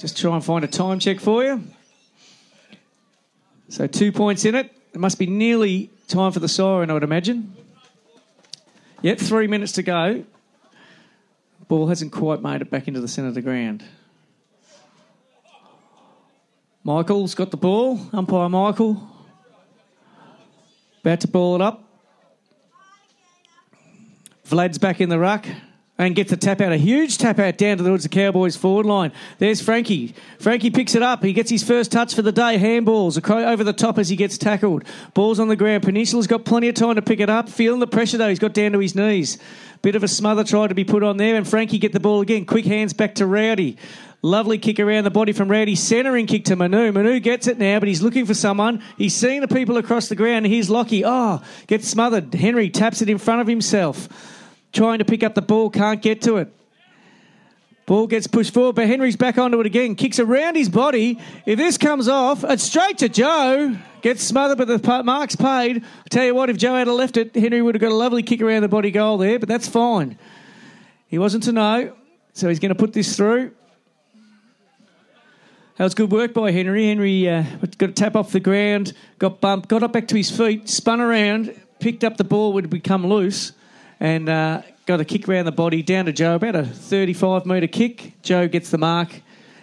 [0.00, 1.62] just try and find a time check for you.
[3.68, 4.81] So two points in it.
[4.92, 7.54] It must be nearly time for the siren, I would imagine.
[9.00, 10.24] Yet three minutes to go.
[11.68, 13.82] Ball hasn't quite made it back into the centre of the ground.
[16.84, 17.98] Michael's got the ball.
[18.12, 19.08] Umpire Michael.
[21.00, 21.82] About to ball it up.
[24.44, 25.46] Vlad's back in the ruck
[26.06, 29.12] and gets a tap out, a huge tap out down towards the Cowboys forward line.
[29.38, 30.14] There's Frankie.
[30.38, 31.22] Frankie picks it up.
[31.22, 32.58] He gets his first touch for the day.
[32.58, 34.84] Handballs over the top as he gets tackled.
[35.14, 35.84] Ball's on the ground.
[35.84, 37.48] Peninsula's got plenty of time to pick it up.
[37.48, 38.28] Feeling the pressure though.
[38.28, 39.38] He's got down to his knees.
[39.82, 42.20] Bit of a smother tried to be put on there, and Frankie get the ball
[42.20, 42.46] again.
[42.46, 43.76] Quick hands back to Rowdy.
[44.22, 45.74] Lovely kick around the body from Rowdy.
[45.74, 46.92] Centering kick to Manu.
[46.92, 48.80] Manu gets it now, but he's looking for someone.
[48.96, 50.46] He's seeing the people across the ground.
[50.46, 51.04] Here's Lockie.
[51.04, 52.32] Oh, gets smothered.
[52.32, 54.08] Henry taps it in front of himself.
[54.72, 56.52] Trying to pick up the ball, can't get to it.
[57.84, 59.96] Ball gets pushed forward, but Henry's back onto it again.
[59.96, 61.18] Kicks around his body.
[61.44, 63.76] If this comes off, it's straight to Joe.
[64.02, 65.84] Gets smothered, but the mark's paid.
[65.84, 68.22] I tell you what, if Joe had left it, Henry would have got a lovely
[68.22, 70.16] kick around the body goal there, but that's fine.
[71.08, 71.94] He wasn't to know,
[72.32, 73.52] so he's going to put this through.
[75.76, 76.86] That was good work by Henry.
[76.86, 77.44] Henry uh,
[77.78, 81.00] got a tap off the ground, got bumped, got up back to his feet, spun
[81.00, 83.52] around, picked up the ball, would become loose,
[84.02, 87.68] and uh, got a kick around the body down to Joe, about a 35 metre
[87.68, 88.14] kick.
[88.20, 89.22] Joe gets the mark,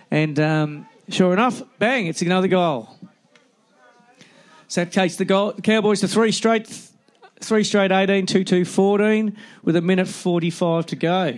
[0.10, 2.88] and um, sure enough, bang, it's another goal.
[4.69, 6.67] So that takes the, goal, the Cowboys to three straight,
[7.41, 11.38] three straight 18, 2 2 14, with a minute 45 to go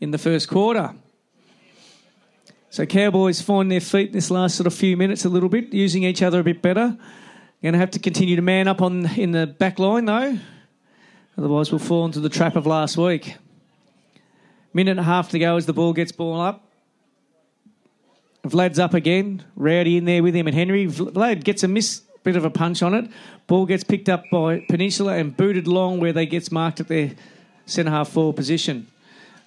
[0.00, 0.94] in the first quarter.
[2.70, 5.74] So Cowboys find their feet in this last sort of few minutes a little bit,
[5.74, 6.96] using each other a bit better.
[7.62, 10.38] Going to have to continue to man up on in the back line though,
[11.38, 13.36] otherwise we'll fall into the trap of last week.
[14.74, 16.64] Minute and a half to go as the ball gets ball up.
[18.44, 20.86] Vlad's up again, Rowdy in there with him and Henry.
[20.86, 23.10] Vlad gets a miss, bit of a punch on it.
[23.46, 27.12] Ball gets picked up by Peninsula and booted long where they gets marked at their
[27.66, 28.86] centre half forward position.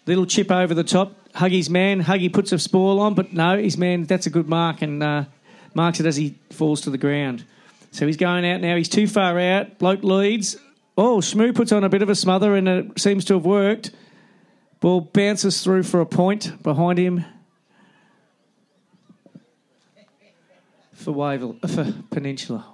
[0.06, 1.14] Little chip over the top.
[1.36, 2.04] Huggy's man.
[2.04, 5.26] Huggy puts a spoil on, but no, his man, that's a good mark and uh,
[5.74, 7.46] marks it as he falls to the ground.
[7.92, 8.76] So he's going out now.
[8.76, 9.78] He's too far out.
[9.78, 10.58] Bloke leads.
[10.98, 13.92] Oh, Shmoo puts on a bit of a smother and it seems to have worked.
[14.80, 17.24] Ball bounces through for a point behind him
[21.02, 22.66] for Wavell, uh, for Peninsula.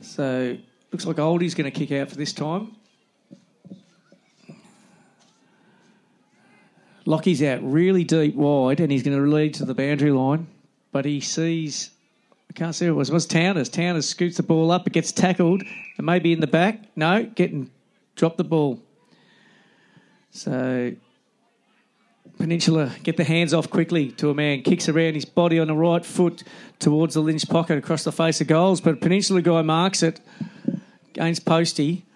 [0.00, 0.56] So
[0.92, 2.76] looks like Oldie's going to kick out for this time.
[7.04, 10.48] Lockie's out really deep wide and he's going to lead to the boundary line,
[10.92, 11.90] but he sees.
[12.56, 13.10] Can't see who it was.
[13.10, 13.68] It was Towners.
[13.68, 14.86] Towners scoots the ball up.
[14.86, 16.80] It gets tackled It may be in the back.
[16.96, 17.70] No, getting
[18.14, 18.80] drop the ball.
[20.30, 20.92] So
[22.38, 25.74] Peninsula get the hands off quickly to a man, kicks around his body on the
[25.74, 26.44] right foot
[26.78, 30.20] towards the Lynch pocket across the face of goals, but Peninsula guy marks it
[31.10, 32.06] against Posty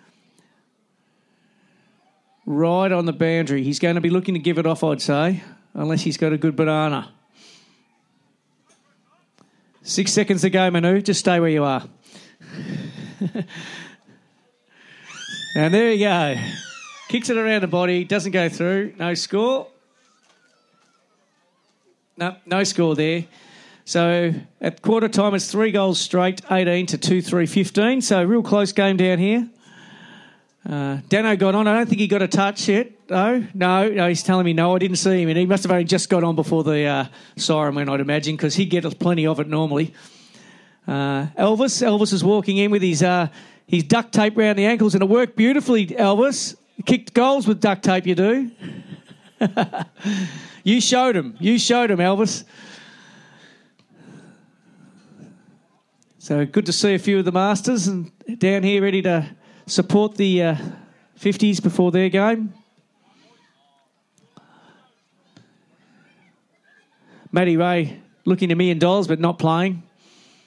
[2.47, 3.63] right on the boundary.
[3.63, 5.43] He's going to be looking to give it off, I'd say,
[5.75, 7.11] unless he's got a good banana.
[9.91, 11.03] Six seconds to go, Manu.
[11.03, 11.83] Just stay where you are.
[15.57, 16.37] and there you go.
[17.09, 18.95] Kicks it around the body, doesn't go through.
[19.01, 19.67] No score.
[22.17, 23.25] No, no score there.
[23.85, 28.01] So at quarter time, it's three goals straight, 18 to 2 3 15.
[28.01, 29.51] So real close game down here.
[30.69, 31.67] Uh, Dano got on.
[31.67, 32.93] I don't think he got a touch yet.
[33.11, 34.09] No, no, no.
[34.09, 34.77] He's telling me no.
[34.77, 37.05] I didn't see him, and he must have only just got on before the uh,
[37.37, 37.91] siren went.
[37.91, 39.93] I'd imagine because he gets plenty of it normally.
[40.87, 43.27] Uh, Elvis, Elvis is walking in with his uh,
[43.67, 45.89] his duct tape around the ankles, and it worked beautifully.
[45.89, 46.55] Elvis
[46.87, 48.07] kicked goals with duct tape.
[48.07, 48.51] You do.
[50.65, 51.37] you showed him.
[51.41, 52.45] You showed him, Elvis.
[56.19, 59.29] So good to see a few of the masters and down here ready to
[59.67, 60.57] support the uh,
[61.19, 62.55] 50s before their game.
[67.33, 69.83] Matty Ray looking a million dollars but not playing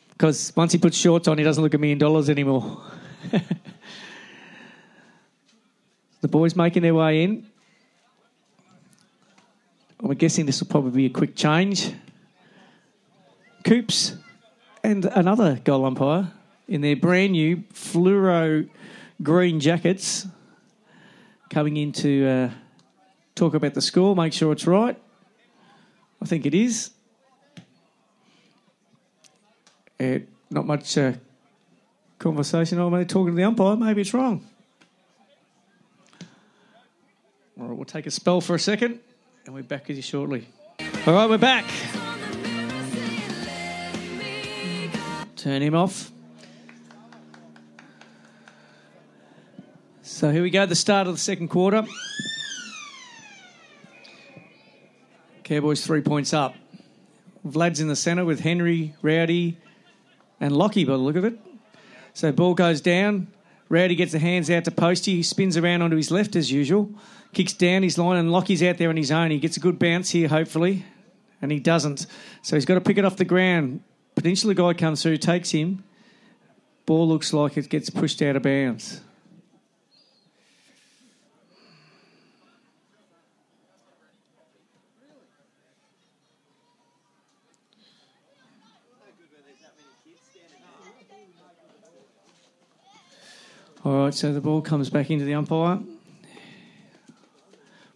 [0.10, 2.82] because once he puts shorts on, he doesn't look a million dollars anymore.
[6.22, 7.46] the boys making their way in.
[10.02, 11.92] I'm guessing this will probably be a quick change.
[13.64, 14.16] Coops
[14.84, 16.32] and another goal umpire
[16.68, 18.70] in their brand new fluoro
[19.22, 20.28] green jackets
[21.50, 22.50] coming into uh,
[23.36, 25.00] talk about the score, make sure it's right.
[26.24, 26.92] I think it is.
[30.00, 31.12] Uh, not much uh,
[32.18, 32.80] conversation.
[32.80, 33.76] I'm only talking to the umpire.
[33.76, 34.48] Maybe it's wrong.
[37.60, 39.02] All right, we'll take a spell for a second
[39.46, 40.48] and we're back with you shortly.
[41.06, 41.66] All right, we're back.
[45.36, 46.10] Turn him off.
[50.04, 51.84] So here we go, the start of the second quarter.
[55.54, 56.56] Cowboys three points up.
[57.46, 59.60] Vlad's in the centre with Henry, Rowdy,
[60.40, 61.38] and Lockie by the look of it.
[62.14, 63.28] So ball goes down.
[63.70, 65.18] Rowdy gets the hands out to Posty.
[65.18, 66.90] He spins around onto his left as usual.
[67.34, 69.30] Kicks down his line and Lockie's out there on his own.
[69.30, 70.86] He gets a good bounce here, hopefully.
[71.40, 72.08] And he doesn't.
[72.42, 73.84] So he's got to pick it off the ground.
[74.16, 75.84] Potentially, a guy comes through, takes him.
[76.88, 79.02] Ball looks like it gets pushed out of bounds.
[93.86, 95.78] All right, so the ball comes back into the umpire.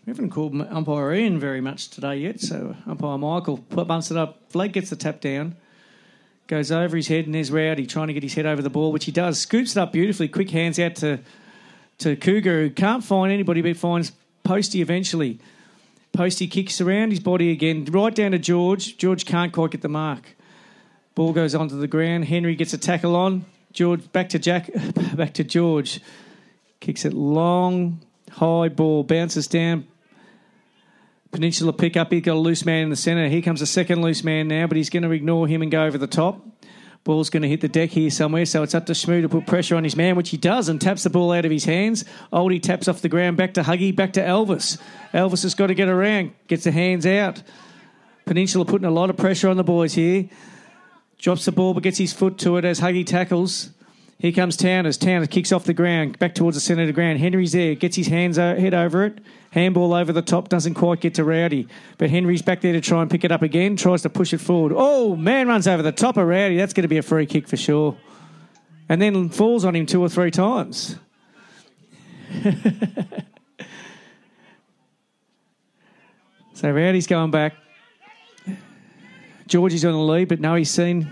[0.06, 4.41] We haven't called umpire Ian very much today yet, so umpire Michael bumps it up.
[4.50, 5.56] Flake gets the tap down,
[6.47, 8.91] goes over his head, and there's Rowdy trying to get his head over the ball,
[8.91, 9.39] which he does.
[9.39, 10.28] Scoops it up beautifully.
[10.28, 11.19] Quick hands out to
[12.00, 14.12] to Cougar, who can't find anybody, but finds
[14.43, 15.39] Posty eventually.
[16.12, 18.97] Posty kicks around his body again, right down to George.
[18.97, 20.36] George can't quite get the mark.
[21.15, 22.26] Ball goes onto the ground.
[22.26, 23.45] Henry gets a tackle on.
[23.78, 24.72] George back to Jack,
[25.13, 26.02] back to George.
[26.80, 29.86] Kicks it long, high ball, bounces down.
[31.32, 32.12] Peninsula pick up.
[32.12, 33.28] He's got a loose man in the centre.
[33.28, 35.84] Here comes a second loose man now, but he's going to ignore him and go
[35.86, 36.44] over the top.
[37.04, 39.46] Ball's going to hit the deck here somewhere, so it's up to Shmoo to put
[39.46, 42.04] pressure on his man, which he does, and taps the ball out of his hands.
[42.34, 44.82] Oldie taps off the ground, back to Huggy, back to Elvis.
[45.13, 47.44] Elvis has got to get around, gets the hands out.
[48.26, 50.28] Peninsula putting a lot of pressure on the boys here.
[51.17, 53.71] Drops the ball but gets his foot to it as Huggy tackles.
[54.19, 54.97] Here comes Towners.
[54.97, 57.19] Towners kicks off the ground, back towards the centre of the ground.
[57.19, 59.19] Henry's there, gets his hands head over it.
[59.51, 61.67] Handball over the top, doesn't quite get to Rowdy.
[61.97, 64.39] But Henry's back there to try and pick it up again, tries to push it
[64.39, 64.73] forward.
[64.75, 66.58] Oh, man runs over the top of Rowdy.
[66.58, 67.95] That's going to be a free kick for sure.
[68.89, 70.95] And then falls on him two or three times.
[76.53, 77.53] so Rowdy's going back.
[79.48, 81.12] Georgie's on the lead, but no, he's seen.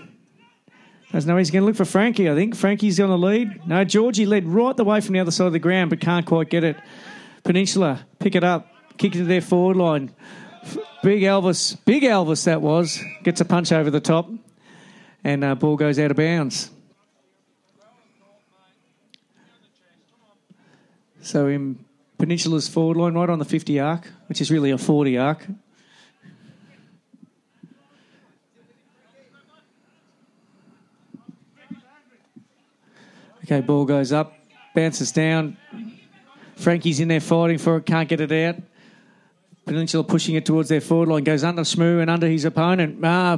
[1.12, 2.56] Doesn't know he's going to look for Frankie, I think.
[2.56, 3.66] Frankie's on the lead.
[3.66, 6.26] No, Georgie led right the way from the other side of the ground, but can't
[6.26, 6.78] quite get it.
[7.44, 8.68] Peninsula, pick it up,
[8.98, 10.12] kick it to their forward line.
[11.04, 14.30] Big Elvis, big Elvis that was, gets a punch over the top,
[15.24, 16.72] and uh, ball goes out of bounds.
[21.22, 21.84] So in
[22.18, 25.46] Peninsula's forward line, right on the 50 arc, which is really a 40 arc,
[33.46, 34.34] Okay, ball goes up,
[34.74, 35.56] bounces down.
[36.56, 38.56] Frankie's in there fighting for it, can't get it out.
[39.68, 43.06] Peninsula pushing it towards their forward line, goes under Smoo and under his opponent.
[43.06, 43.38] Uh,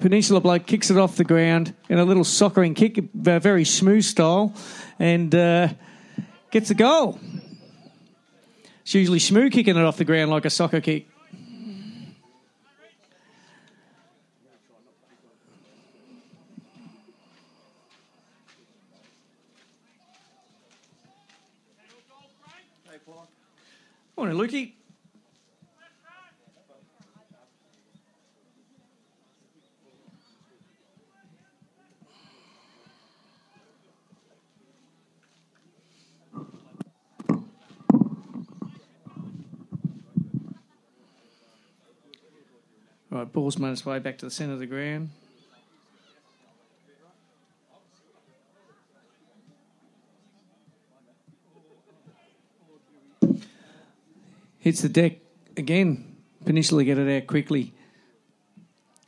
[0.00, 4.52] Peninsula bloke kicks it off the ground in a little soccering kick, very smooth style,
[4.98, 5.68] and uh,
[6.50, 7.20] gets a goal.
[8.82, 11.06] It's usually Smoo kicking it off the ground like a soccer kick.
[24.20, 24.72] Morning, Lukey.
[43.08, 45.08] Right, ball's made its way back to the centre of the ground.
[54.60, 55.16] Hits the deck
[55.56, 56.16] again.
[56.44, 57.74] Peninsula get it out quickly.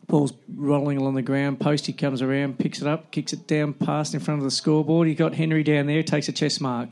[0.08, 1.60] Ball's rolling along the ground.
[1.60, 5.08] Posty comes around, picks it up, kicks it down past in front of the scoreboard.
[5.08, 6.90] He got Henry down there, takes a chest mark.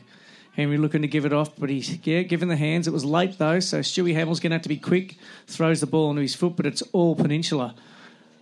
[0.53, 2.87] Henry looking to give it off, but he's yeah, given the hands.
[2.87, 5.17] It was late though, so Stewie Hamill's going to have to be quick.
[5.47, 7.75] Throws the ball onto his foot, but it's all Peninsula.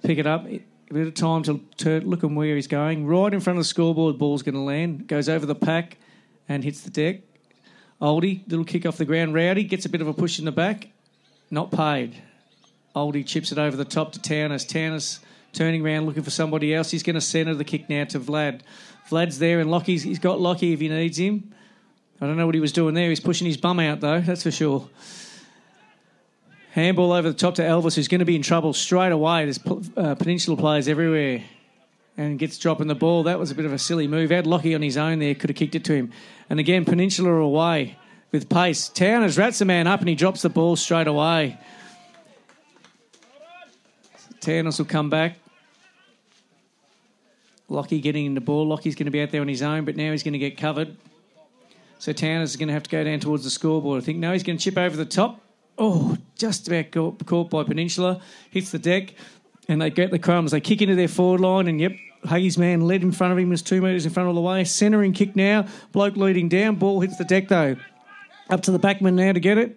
[0.03, 0.47] Pick it up.
[0.47, 3.07] A bit of time to, to look at where he's going.
[3.07, 5.07] Right in front of the scoreboard, ball's going to land.
[5.07, 5.99] Goes over the pack
[6.49, 7.21] and hits the deck.
[8.01, 9.35] Oldie, little kick off the ground.
[9.35, 10.89] Rowdy gets a bit of a push in the back.
[11.51, 12.15] Not paid.
[12.95, 14.65] Oldie chips it over the top to Towners.
[14.65, 15.21] Towners
[15.53, 16.91] turning around looking for somebody else.
[16.91, 18.61] He's going to centre the kick now to Vlad.
[19.09, 21.53] Vlad's there and Lockie's, he's got Lockie if he needs him.
[22.21, 23.09] I don't know what he was doing there.
[23.09, 24.89] He's pushing his bum out, though, that's for sure.
[26.73, 29.45] Handball over the top to Elvis, who's going to be in trouble straight away.
[29.45, 29.61] There's
[29.97, 31.43] uh, Peninsula players everywhere.
[32.19, 33.23] And gets dropping the ball.
[33.23, 34.31] That was a bit of a silly move.
[34.31, 36.13] Had Lockie on his own there, could have kicked it to him.
[36.51, 37.97] And again, Peninsula away
[38.33, 38.89] with pace.
[38.89, 41.59] Towner's rats a man up and he drops the ball straight away.
[44.41, 45.39] Towner's will come back.
[47.69, 48.67] Lockie getting in the ball.
[48.67, 50.57] Lockie's going to be out there on his own, but now he's going to get
[50.57, 50.97] covered.
[51.99, 54.03] So Towner's is going to have to go down towards the scoreboard.
[54.03, 55.41] I think no, he's going to chip over the top.
[55.77, 58.21] Oh, just about caught by Peninsula.
[58.51, 59.15] Hits the deck,
[59.69, 60.51] and they get the crumbs.
[60.51, 61.93] They kick into their forward line, and yep,
[62.25, 64.65] Huggies man led in front of him was two metres in front of the way.
[64.65, 65.67] Centering kick now.
[65.93, 66.77] Bloke leading down.
[66.77, 67.77] Ball hits the deck though.
[68.51, 69.77] Up to the backman now to get it.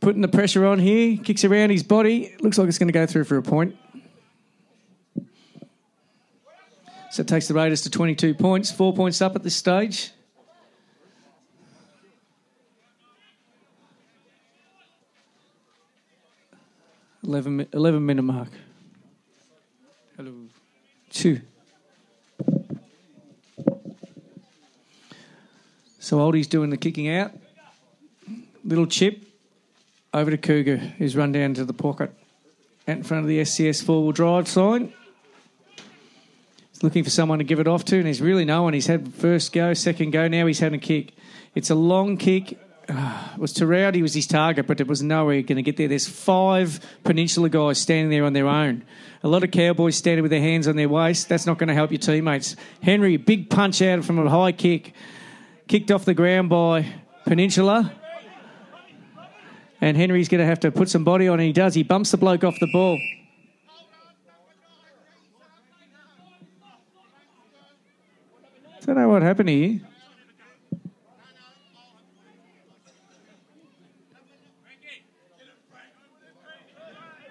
[0.00, 1.16] Putting the pressure on here.
[1.16, 2.34] Kicks around his body.
[2.40, 3.76] Looks like it's going to go through for a point.
[7.10, 8.72] So it takes the Raiders to 22 points.
[8.72, 10.10] Four points up at this stage.
[17.22, 18.48] Eleven, 11 minute mark.
[21.14, 21.40] Hello two.
[25.98, 27.32] So Oldie's doing the kicking out.
[28.64, 29.22] Little chip
[30.12, 32.10] over to Cougar, who's run down to the pocket
[32.86, 34.92] out in front of the SCS four wheel drive sign.
[36.72, 38.74] He's looking for someone to give it off to, and he's really no one.
[38.74, 41.12] He's had first go, second go, now he's had a kick.
[41.54, 42.58] It's a long kick
[42.88, 45.88] uh, was Terrowdy was his target, but it was nowhere going to get there.
[45.88, 48.84] There's five Peninsula guys standing there on their own.
[49.22, 51.28] A lot of Cowboys standing with their hands on their waist.
[51.28, 52.56] That's not going to help your teammates.
[52.82, 54.92] Henry, big punch out from a high kick,
[55.66, 56.86] kicked off the ground by
[57.24, 57.92] Peninsula.
[59.80, 61.74] And Henry's going to have to put some body on, and he does.
[61.74, 62.98] He bumps the bloke off the ball.
[68.76, 69.80] I don't know what happened here.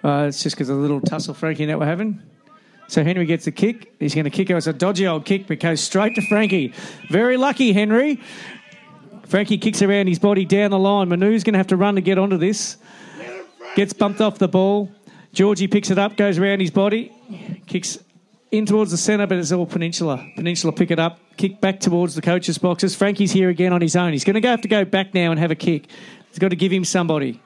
[0.04, 2.22] Uh, it's just because of the little tussle Frankie that we're having.
[2.88, 3.94] So Henry gets a kick.
[3.98, 4.54] He's going to kick it.
[4.54, 6.74] It's a dodgy old kick, but goes straight to Frankie.
[7.08, 8.20] Very lucky, Henry.
[9.24, 11.08] Frankie kicks around his body down the line.
[11.08, 12.76] Manu's going to have to run to get onto this.
[13.76, 14.92] Gets bumped off the ball.
[15.32, 17.10] Georgie picks it up, goes around his body,
[17.66, 17.98] kicks
[18.52, 20.24] in towards the centre, but it's all Peninsula.
[20.36, 22.94] Peninsula pick it up, kick back towards the coach's boxes.
[22.94, 24.12] Frankie's here again on his own.
[24.12, 25.86] He's going to have to go back now and have a kick.
[26.28, 27.42] He's got to give him somebody.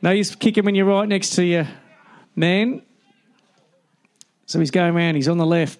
[0.00, 1.66] No, you kick him when you're right next to you
[2.38, 2.82] man.
[4.46, 5.78] So he's going around, he's on the left,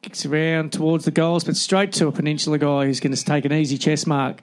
[0.00, 3.44] kicks around towards the goals, but straight to a Peninsula guy who's going to take
[3.44, 4.42] an easy chest mark.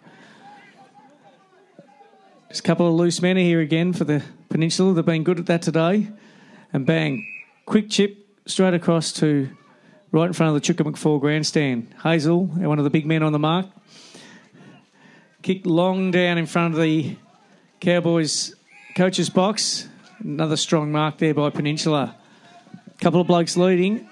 [2.50, 4.93] Just a couple of loose men here again for the Peninsula.
[4.93, 6.08] They've been good at that today.
[6.72, 7.26] And bang,
[7.66, 9.50] quick chip straight across to
[10.12, 11.93] right in front of the Chuka McFall grandstand.
[12.04, 13.66] Hazel, one of the big men on the mark.
[15.41, 17.18] kicked long down in front of the
[17.80, 18.54] Cowboys
[18.95, 19.88] coach's box.
[20.20, 22.15] Another strong mark there by Peninsula.
[22.99, 24.09] Couple of blokes leading.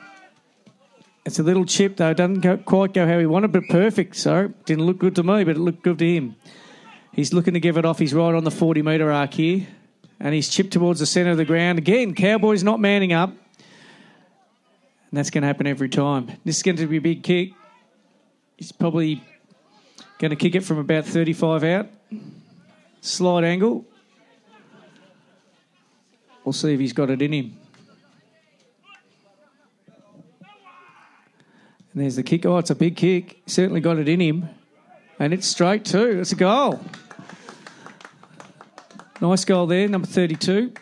[1.26, 2.12] It's a little chip though.
[2.12, 4.16] It doesn't go, quite go how he wanted, but perfect.
[4.16, 6.36] So didn't look good to me, but it looked good to him.
[7.12, 7.98] He's looking to give it off.
[7.98, 9.66] He's right on the 40 metre arc here.
[10.20, 11.80] And he's chipped towards the centre of the ground.
[11.80, 13.30] Again, Cowboys not manning up.
[13.30, 13.38] And
[15.12, 16.32] that's going to happen every time.
[16.44, 17.54] This is going to be a big kick.
[18.58, 19.24] He's probably
[20.20, 21.88] going to kick it from about 35 out.
[23.02, 23.86] Slight angle.
[26.46, 27.58] We'll see if he's got it in him.
[31.92, 32.46] And there's the kick.
[32.46, 33.42] Oh, it's a big kick.
[33.48, 34.50] Certainly got it in him.
[35.18, 36.20] And it's straight too.
[36.20, 36.80] It's a goal.
[39.22, 40.74] Nice goal there, number 32.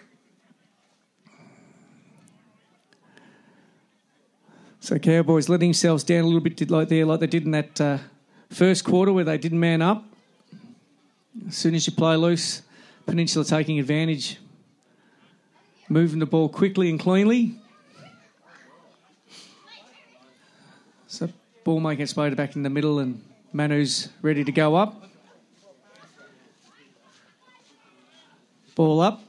[4.81, 7.79] So Cowboys letting themselves down a little bit like there, like they did in that
[7.79, 7.99] uh,
[8.49, 10.03] first quarter where they didn't man up.
[11.47, 12.63] As soon as you play loose,
[13.05, 14.39] Peninsula taking advantage
[15.93, 17.55] moving the ball quickly and cleanly.
[21.05, 21.29] So
[21.63, 23.23] ball may get spotted back in the middle and
[23.53, 25.03] Manu's ready to go up.
[28.75, 29.21] Ball up.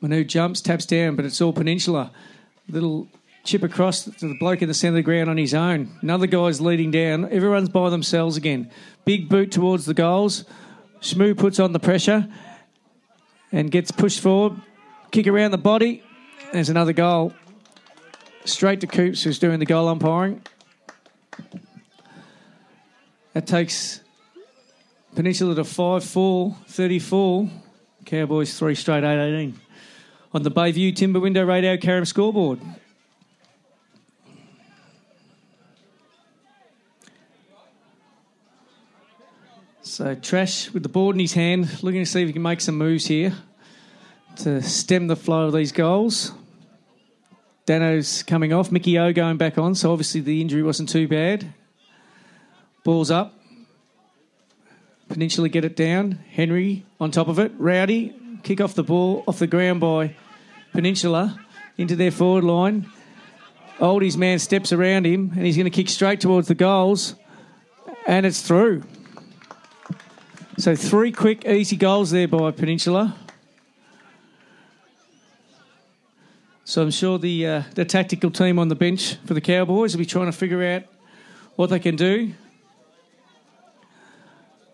[0.00, 2.10] Manu jumps, taps down, but it's all peninsula.
[2.68, 3.08] Little
[3.44, 5.90] chip across to the bloke in the centre of the ground on his own.
[6.00, 7.30] Another guy's leading down.
[7.30, 8.70] Everyone's by themselves again.
[9.04, 10.44] Big boot towards the goals.
[11.00, 12.26] Shmoo puts on the pressure
[13.52, 14.60] and gets pushed forward.
[15.16, 16.02] Kick around the body.
[16.52, 17.32] There's another goal.
[18.44, 20.42] Straight to Coops, who's doing the goal umpiring.
[23.32, 24.02] That takes
[25.14, 27.48] Peninsula to 5 4 34.
[28.04, 29.58] Cowboys 3 straight 8 18.
[30.34, 32.60] On the Bayview Timber Window Radio Carrum scoreboard.
[39.80, 42.60] So Trash with the board in his hand, looking to see if he can make
[42.60, 43.34] some moves here
[44.36, 46.32] to stem the flow of these goals.
[47.64, 51.52] Dano's coming off, Mickey O going back on, so obviously the injury wasn't too bad.
[52.84, 53.34] Ball's up.
[55.08, 56.20] Peninsula get it down.
[56.30, 57.52] Henry on top of it.
[57.58, 60.14] Rowdy kick off the ball off the ground by
[60.72, 61.40] Peninsula
[61.76, 62.88] into their forward line.
[63.80, 67.14] Oldie's man steps around him and he's going to kick straight towards the goals,
[68.06, 68.84] and it's through.
[70.58, 73.16] So three quick, easy goals there by Peninsula.
[76.68, 80.00] So I'm sure the uh, the tactical team on the bench for the Cowboys will
[80.00, 80.82] be trying to figure out
[81.54, 82.32] what they can do.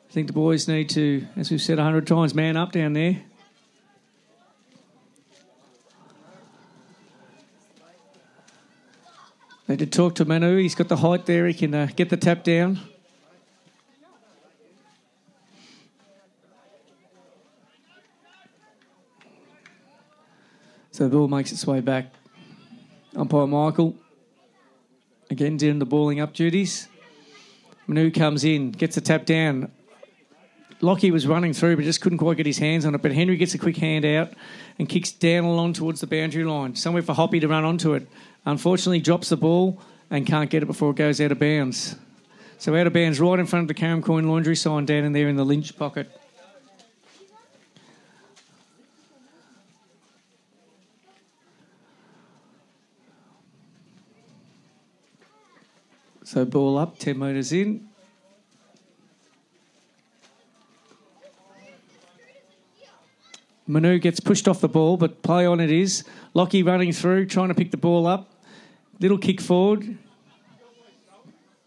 [0.08, 2.94] I think the boys need to, as we've said a hundred times, man up down
[2.94, 3.20] there.
[9.66, 10.56] They did talk to Manu.
[10.56, 11.46] He's got the height there.
[11.46, 12.80] He can uh, get the tap down.
[20.92, 22.12] So the ball makes its way back.
[23.16, 23.96] Umpire Michael
[25.30, 26.88] again doing the balling up duties.
[27.86, 29.72] Manu comes in, gets the tap down.
[30.82, 33.02] Lockie was running through, but just couldn't quite get his hands on it.
[33.02, 34.32] But Henry gets a quick hand out
[34.78, 38.06] and kicks down along towards the boundary line, somewhere for Hoppy to run onto it.
[38.44, 39.80] Unfortunately, drops the ball
[40.10, 41.96] and can't get it before it goes out of bounds.
[42.58, 45.12] So out of bounds, right in front of the Carrum Coin laundry sign down in
[45.12, 46.10] there in the Lynch pocket.
[56.32, 57.86] So ball up, 10 metres in.
[63.66, 66.04] Manu gets pushed off the ball, but play on it is.
[66.32, 68.30] Lockie running through, trying to pick the ball up.
[68.98, 69.98] Little kick forward.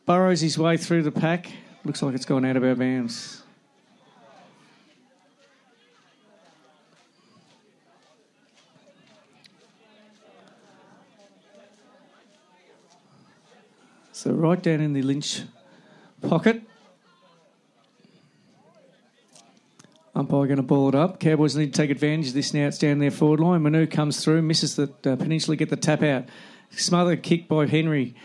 [0.08, 1.52] Burrows his way through the pack.
[1.84, 3.44] Looks like it's gone out of our bounds.
[14.16, 15.42] So right down in the Lynch
[16.22, 16.62] pocket.
[20.16, 21.20] Umpire going to ball it up.
[21.20, 22.68] Cowboys need to take advantage of this now.
[22.68, 23.62] It's down their forward line.
[23.64, 26.30] Manu comes through, misses the uh, Peninsula, get the tap out.
[26.70, 28.16] Smothered kick by Henry.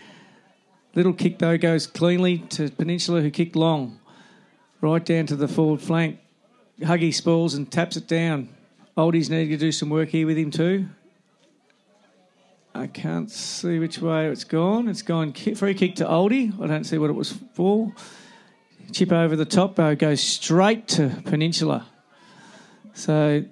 [0.95, 3.99] Little kick though goes cleanly to Peninsula, who kicked long,
[4.81, 6.21] right down to the forward flank.
[6.79, 8.49] Huggy spalls and taps it down.
[8.97, 10.87] Oldies need to do some work here with him too.
[12.81, 14.89] I can't see which way it's gone.
[14.89, 16.59] It's gone free kick to Oldie.
[16.63, 17.93] I don't see what it was for.
[18.91, 21.87] Chip over the top, though, goes straight to Peninsula.
[22.95, 23.45] So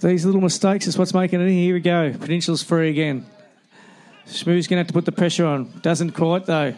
[0.00, 1.50] these little mistakes is what's making it.
[1.50, 2.14] Here we go.
[2.18, 3.26] Peninsula's free again.
[4.24, 5.70] Smooth's going to have to put the pressure on.
[5.82, 6.74] Doesn't quite, though.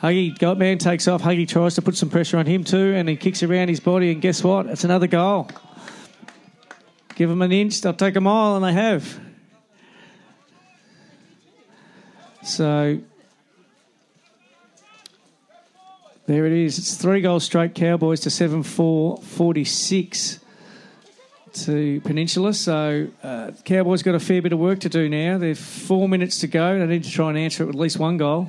[0.00, 1.20] Huggy, got man takes off.
[1.20, 4.10] Huggy tries to put some pressure on him, too, and he kicks around his body,
[4.10, 4.64] and guess what?
[4.64, 5.50] It's another goal.
[7.14, 9.20] Give them an inch, they'll take a mile, and they have.
[12.42, 13.00] So
[16.26, 16.78] There it is.
[16.78, 20.38] It's three goals straight Cowboys to 7 4 46
[21.52, 22.54] to Peninsula.
[22.54, 25.36] So uh, Cowboys got a fair bit of work to do now.
[25.38, 26.78] They've four minutes to go.
[26.78, 28.48] They need to try and answer it with at least one goal.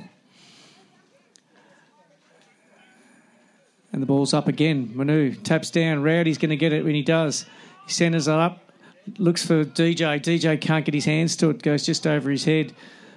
[3.92, 4.92] And the ball's up again.
[4.94, 6.02] Manu taps down.
[6.02, 7.44] Rowdy's going to get it when he does.
[7.86, 8.72] He centres it up.
[9.18, 10.20] Looks for DJ.
[10.20, 11.60] DJ can't get his hands to it.
[11.60, 12.72] Goes just over his head.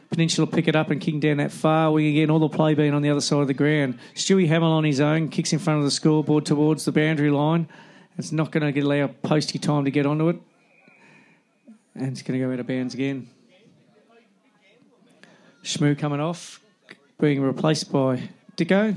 [0.09, 2.29] Peninsula pick it up and kick down that far wing again.
[2.29, 3.99] All the play being on the other side of the ground.
[4.15, 7.67] Stewie Hamill on his own kicks in front of the scoreboard towards the boundary line.
[8.17, 10.37] It's not going to allow Posty time to get onto it,
[11.93, 13.29] and it's going to go out of bounds again.
[15.63, 16.61] Shmoo coming off,
[17.19, 18.95] being replaced by Dicko.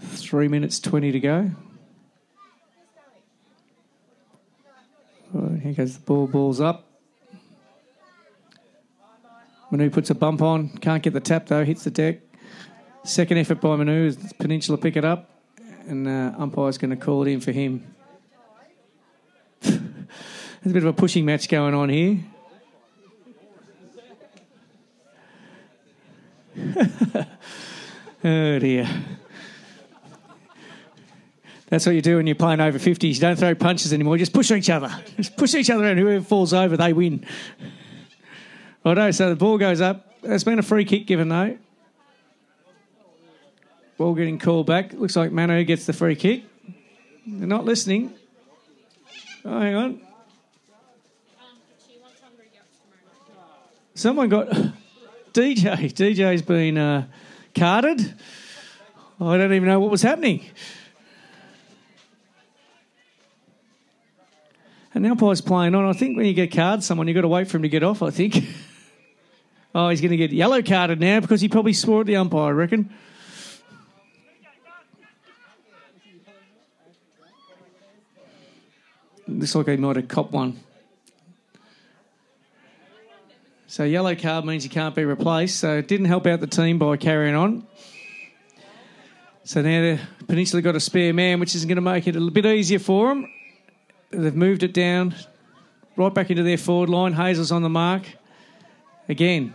[0.00, 1.50] Three minutes twenty to go.
[5.32, 6.86] Here goes the ball, ball's up.
[9.70, 12.20] Manu puts a bump on, can't get the tap though, hits the deck.
[13.04, 15.30] Second effort by Manu, Peninsula pick it up,
[15.86, 17.94] and uh, umpire's going to call it in for him.
[19.60, 22.20] There's a bit of a pushing match going on here.
[28.24, 28.88] oh dear.
[31.70, 33.14] That's what you do when you're playing over 50s.
[33.14, 34.16] You don't throw punches anymore.
[34.16, 34.90] You just push each other.
[35.16, 37.26] Just push each other and whoever falls over, they win.
[38.84, 40.22] Righto, so the ball goes up.
[40.22, 41.58] There's been a free kick given, though.
[43.98, 44.92] Ball getting called back.
[44.94, 46.44] Looks like Manu gets the free kick.
[47.26, 48.14] They're not listening.
[49.44, 50.00] Oh, hang on.
[53.94, 54.48] Someone got...
[55.32, 55.92] DJ.
[55.92, 57.06] DJ's been uh,
[57.54, 58.14] carded.
[59.20, 60.44] I don't even know what was happening.
[64.98, 65.84] And the umpire's playing on.
[65.84, 67.84] I think when you get carded someone, you've got to wait for him to get
[67.84, 68.34] off, I think.
[69.76, 72.48] oh, he's going to get yellow carded now because he probably swore at the umpire,
[72.48, 72.92] I reckon.
[79.28, 80.58] Looks like he might have copped one.
[83.68, 85.60] So yellow card means he can't be replaced.
[85.60, 87.68] So it didn't help out the team by carrying on.
[89.44, 92.18] So now the Peninsula got a spare man, which is going to make it a
[92.18, 93.28] little bit easier for them.
[94.10, 95.14] They've moved it down
[95.96, 97.12] right back into their forward line.
[97.12, 98.02] Hazel's on the mark.
[99.08, 99.54] Again,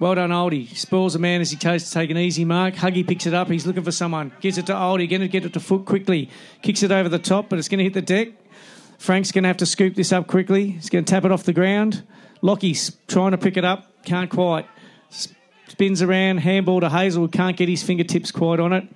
[0.00, 0.76] well done, Oldie.
[0.76, 2.74] Spoils a man as he goes to take an easy mark.
[2.74, 3.48] Huggy picks it up.
[3.48, 4.32] He's looking for someone.
[4.40, 5.08] Gives it to Oldie.
[5.08, 6.30] Going to get it to foot quickly.
[6.62, 8.28] Kicks it over the top, but it's going to hit the deck.
[8.98, 10.72] Frank's going to have to scoop this up quickly.
[10.72, 12.04] He's going to tap it off the ground.
[12.42, 14.04] Lockie's trying to pick it up.
[14.04, 14.66] Can't quite.
[15.68, 16.38] Spins around.
[16.38, 17.28] Handball to Hazel.
[17.28, 18.88] Can't get his fingertips quite on it.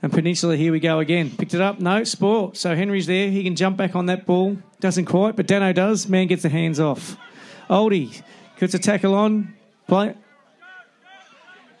[0.00, 1.30] And Peninsula, here we go again.
[1.30, 1.80] Picked it up.
[1.80, 2.56] No, sport.
[2.56, 3.30] So Henry's there.
[3.30, 4.56] He can jump back on that ball.
[4.80, 6.08] Doesn't quite, but Dano does.
[6.08, 7.16] Man gets the hands off.
[7.68, 8.22] Oldie
[8.58, 9.54] gets a tackle on.
[9.88, 10.14] Play.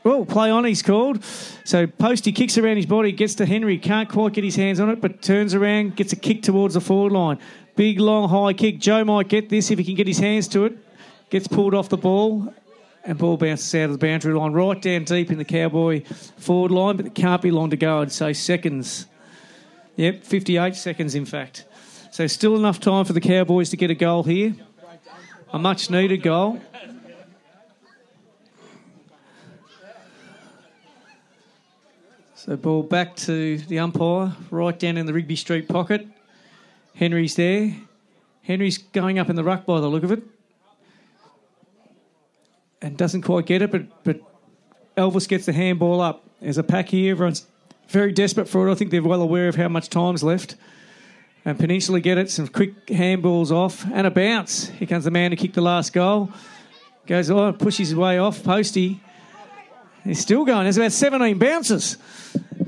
[0.02, 1.22] Well, play on, he's called.
[1.64, 4.88] So Posty kicks around his body, gets to Henry, can't quite get his hands on
[4.88, 7.38] it, but turns around, gets a kick towards the forward line.
[7.76, 8.78] Big, long, high kick.
[8.78, 10.78] Joe might get this if he can get his hands to it.
[11.30, 12.54] Gets pulled off the ball,
[13.08, 16.70] and ball bounces out of the boundary line, right down deep in the Cowboy forward
[16.70, 19.06] line, but it can't be long to go, I'd say seconds.
[19.96, 21.64] Yep, 58 seconds, in fact.
[22.12, 24.54] So still enough time for the Cowboys to get a goal here.
[25.54, 26.60] A much needed goal.
[32.34, 36.06] So ball back to the umpire, right down in the Rigby Street pocket.
[36.94, 37.74] Henry's there.
[38.42, 40.22] Henry's going up in the ruck by the look of it.
[42.80, 44.20] And doesn't quite get it, but, but
[44.96, 46.24] Elvis gets the handball up.
[46.40, 47.12] There's a pack here.
[47.12, 47.46] Everyone's
[47.88, 48.72] very desperate for it.
[48.72, 50.54] I think they're well aware of how much time's left.
[51.44, 52.30] And Peninsula get it.
[52.30, 54.68] Some quick handballs off and a bounce.
[54.68, 56.30] Here comes the man who kicked the last goal.
[57.06, 58.42] Goes, oh, pushes his way off.
[58.44, 59.00] Posty.
[60.04, 60.64] He's still going.
[60.64, 61.96] There's about 17 bounces.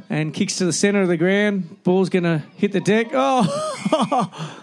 [0.08, 1.82] And kicks to the centre of the ground.
[1.84, 3.08] Ball's going to hit the deck.
[3.12, 4.56] Oh!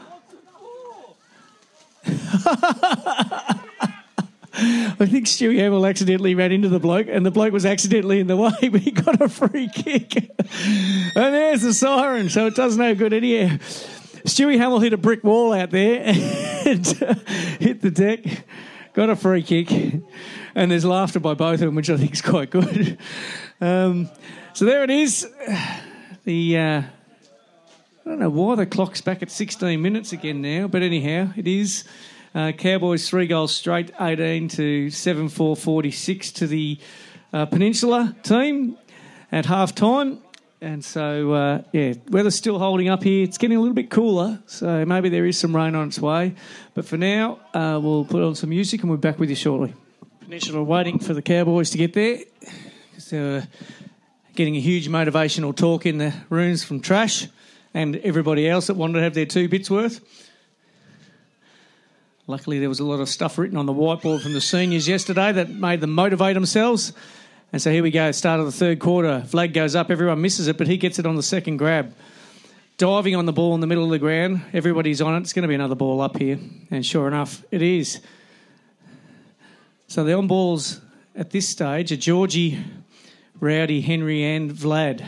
[4.60, 8.28] I think Stewie Hamill accidentally ran into the bloke, and the bloke was accidentally in
[8.28, 10.16] the way, but he got a free kick.
[10.16, 13.58] and there's the siren, so it does no good anyhow.
[14.26, 16.02] Stewie Hamill hit a brick wall out there
[16.66, 16.88] and
[17.60, 18.46] hit the deck,
[18.94, 19.72] got a free kick,
[20.56, 22.98] and there's laughter by both of them, which I think is quite good.
[23.62, 24.10] Um,
[24.54, 25.28] so there it is.
[26.24, 30.82] The uh, I don't know why the clock's back at 16 minutes again now, but
[30.82, 31.84] anyhow, it is.
[32.38, 36.78] Uh, Cowboys three goals straight, 18 to 7 4 46 to the
[37.34, 38.78] uh, Peninsula team
[39.32, 40.20] at half time.
[40.62, 43.24] And so, uh, yeah, weather's still holding up here.
[43.24, 46.36] It's getting a little bit cooler, so maybe there is some rain on its way.
[46.76, 49.36] But for now, uh, we'll put on some music and we'll be back with you
[49.36, 49.74] shortly.
[50.20, 52.20] Peninsula waiting for the Cowboys to get there.
[53.00, 53.42] So,
[54.36, 57.30] getting a huge motivational talk in the rooms from Trash
[57.74, 60.27] and everybody else that wanted to have their two bits worth.
[62.30, 65.32] Luckily, there was a lot of stuff written on the whiteboard from the seniors yesterday
[65.32, 66.92] that made them motivate themselves.
[67.54, 69.22] And so here we go, start of the third quarter.
[69.22, 71.96] Flag goes up, everyone misses it, but he gets it on the second grab.
[72.78, 75.20] Diving on the ball in the middle of the ground, everybody's on it.
[75.20, 76.38] It's going to be another ball up here.
[76.70, 78.02] And sure enough, it is.
[79.88, 80.82] So the on balls
[81.16, 82.62] at this stage are Georgie,
[83.40, 85.08] Rowdy, Henry, and Vlad.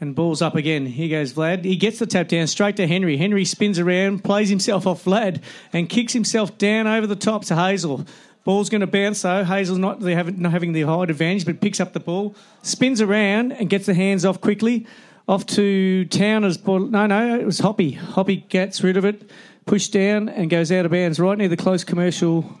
[0.00, 0.86] And ball's up again.
[0.86, 1.64] Here goes Vlad.
[1.64, 3.16] He gets the tap down straight to Henry.
[3.16, 5.42] Henry spins around, plays himself off Vlad,
[5.72, 8.06] and kicks himself down over the top to Hazel.
[8.44, 9.44] Ball's going to bounce though.
[9.44, 13.68] Hazel's not, not having the height advantage, but picks up the ball, spins around, and
[13.68, 14.86] gets the hands off quickly.
[15.26, 16.78] Off to Town Towner's ball.
[16.78, 17.92] No, no, it was Hoppy.
[17.92, 19.30] Hoppy gets rid of it,
[19.66, 22.58] pushed down, and goes out of bounds right near the close commercial.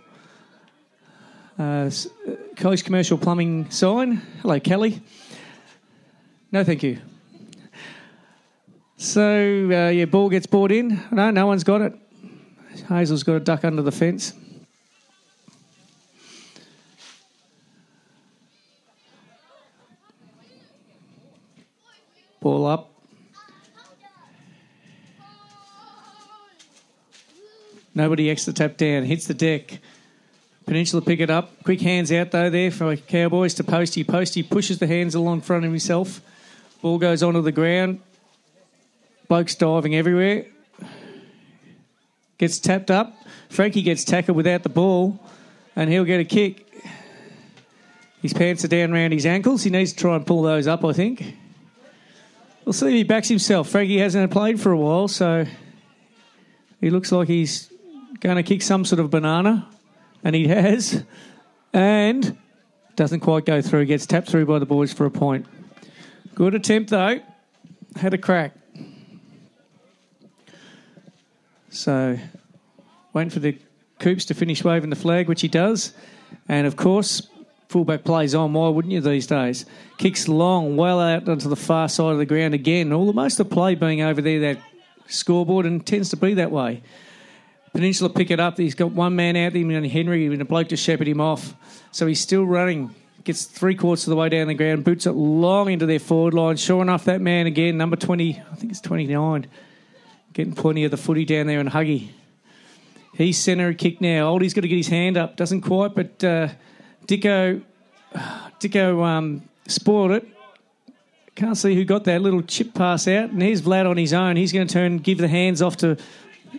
[1.58, 1.90] Uh,
[2.56, 4.16] close commercial plumbing sign.
[4.42, 5.00] Hello, Kelly.
[6.52, 6.98] No, thank you.
[9.00, 11.00] So, uh, yeah, ball gets brought in.
[11.12, 11.94] No, no one's got it.
[12.88, 14.32] Hazel's got a duck under the fence.
[22.40, 22.90] Ball up.
[27.94, 29.04] Nobody extra tap down.
[29.04, 29.78] Hits the deck.
[30.66, 31.62] Peninsula pick it up.
[31.62, 34.02] Quick hands out though there for Cowboys to Posty.
[34.02, 36.20] Posty pushes the hands along front of himself.
[36.82, 38.00] Ball goes onto the ground.
[39.28, 40.46] Bloke's diving everywhere.
[42.38, 43.14] Gets tapped up.
[43.50, 45.20] Frankie gets tackled without the ball,
[45.76, 46.66] and he'll get a kick.
[48.22, 49.62] His pants are down around his ankles.
[49.62, 51.36] He needs to try and pull those up, I think.
[52.64, 53.68] We'll see if he backs himself.
[53.68, 55.46] Frankie hasn't played for a while, so
[56.80, 57.72] he looks like he's
[58.20, 59.68] going to kick some sort of banana,
[60.24, 61.04] and he has.
[61.72, 62.36] And
[62.96, 63.84] doesn't quite go through.
[63.86, 65.46] Gets tapped through by the boys for a point.
[66.34, 67.20] Good attempt, though.
[67.96, 68.57] Had a crack.
[71.70, 72.18] So,
[73.12, 73.58] waiting for the
[73.98, 75.92] Coops to finish waving the flag, which he does.
[76.48, 77.26] And of course,
[77.68, 78.52] fullback plays on.
[78.52, 79.66] Why wouldn't you these days?
[79.96, 82.92] Kicks long, well out onto the far side of the ground again.
[82.92, 84.58] All the most of play being over there, that
[85.08, 86.82] scoreboard, and tends to be that way.
[87.72, 88.56] Peninsula pick it up.
[88.56, 91.54] He's got one man out there, and Henry, and a bloke to shepherd him off.
[91.90, 92.94] So he's still running.
[93.24, 96.34] Gets three quarters of the way down the ground, boots it long into their forward
[96.34, 96.56] line.
[96.56, 99.48] Sure enough, that man again, number 20, I think it's 29,
[100.32, 102.10] getting plenty of the footy down there and Huggy.
[103.14, 104.28] He's centre kick now.
[104.28, 105.36] Oldie's got to get his hand up.
[105.36, 106.48] Doesn't quite, but uh,
[107.06, 107.62] Dicko,
[108.14, 110.28] Dicko um, spoiled it.
[111.34, 113.30] Can't see who got that little chip pass out.
[113.30, 114.36] And here's Vlad on his own.
[114.36, 115.96] He's going to turn give the hands off to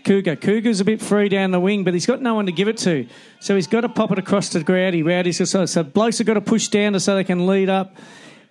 [0.03, 0.38] Cougar.
[0.38, 2.78] Cougar's a bit free down the wing, but he's got no one to give it
[2.80, 3.07] to.
[3.39, 5.03] So he's got to pop it across to Rowdy.
[5.03, 7.95] Rowdy's so, so blokes have got to push down to so they can lead up.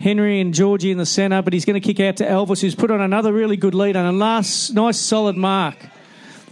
[0.01, 2.76] Henry and Georgie in the centre, but he's going to kick out to Elvis, who's
[2.76, 5.76] put on another really good lead and a last nice solid mark.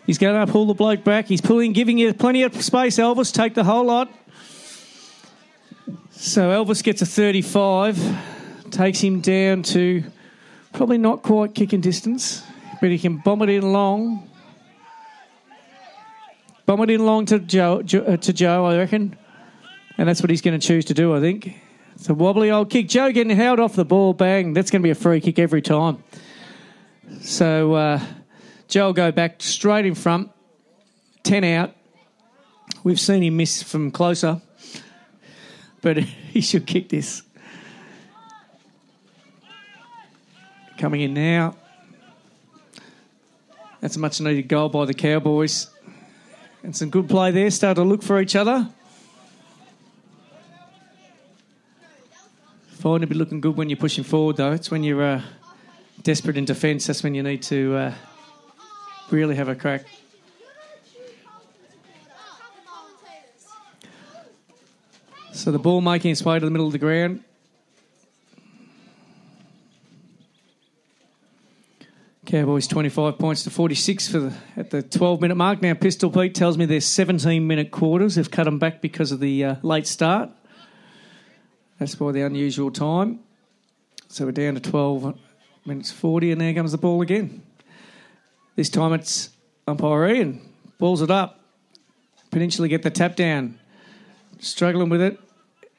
[0.04, 1.26] He's going to pull the bloke back.
[1.26, 2.96] He's pulling, giving you plenty of space.
[2.96, 4.10] Elvis, take the whole lot.
[6.10, 10.02] So Elvis gets a 35, takes him down to
[10.72, 12.42] probably not quite kicking distance,
[12.80, 14.28] but he can bomb it in long.
[16.66, 19.16] Bomb it in long to Joe, uh, to Joe, I reckon.
[19.98, 21.60] And that's what he's going to choose to do, I think.
[22.06, 22.86] It's a wobbly old kick.
[22.86, 24.52] Joe getting held off the ball, bang.
[24.52, 26.04] That's going to be a free kick every time.
[27.20, 28.00] So uh,
[28.68, 30.30] Joe will go back straight in front,
[31.24, 31.74] 10 out.
[32.84, 34.40] We've seen him miss from closer,
[35.82, 37.24] but he should kick this.
[40.78, 41.56] Coming in now.
[43.80, 45.66] That's a much needed goal by the Cowboys.
[46.62, 47.50] And some good play there.
[47.50, 48.68] Start to look for each other.
[52.76, 54.52] Fine to be looking good when you're pushing forward, though.
[54.52, 55.22] It's when you're uh,
[56.02, 56.86] desperate in defence.
[56.86, 57.94] That's when you need to uh,
[59.10, 59.86] really have a crack.
[65.32, 67.24] So the ball making its way to the middle of the ground.
[72.26, 75.62] Cowboys 25 points to 46 for the, at the 12 minute mark.
[75.62, 78.16] Now, Pistol Pete tells me there's 17 minute quarters.
[78.16, 80.28] They've cut them back because of the uh, late start.
[81.78, 83.20] That's by the unusual time.
[84.08, 85.18] So we're down to 12
[85.66, 87.42] minutes 40, and there comes the ball again.
[88.54, 89.30] This time it's
[89.68, 90.40] umpire Ian.
[90.78, 91.40] Balls it up.
[92.30, 93.58] Peninsula get the tap down.
[94.38, 95.18] Struggling with it.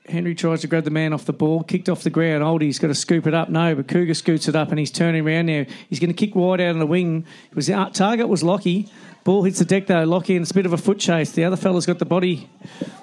[0.07, 2.43] Henry tries to grab the man off the ball, kicked off the ground.
[2.43, 3.49] Oldie's got to scoop it up.
[3.49, 5.65] No, but Cougar scoots it up and he's turning around now.
[5.89, 7.25] He's going to kick wide out of the wing.
[7.49, 8.89] It was uh, target was Lockie.
[9.23, 10.03] Ball hits the deck though.
[10.03, 11.31] Lockie and it's a bit of a foot chase.
[11.31, 12.49] The other fella's got the body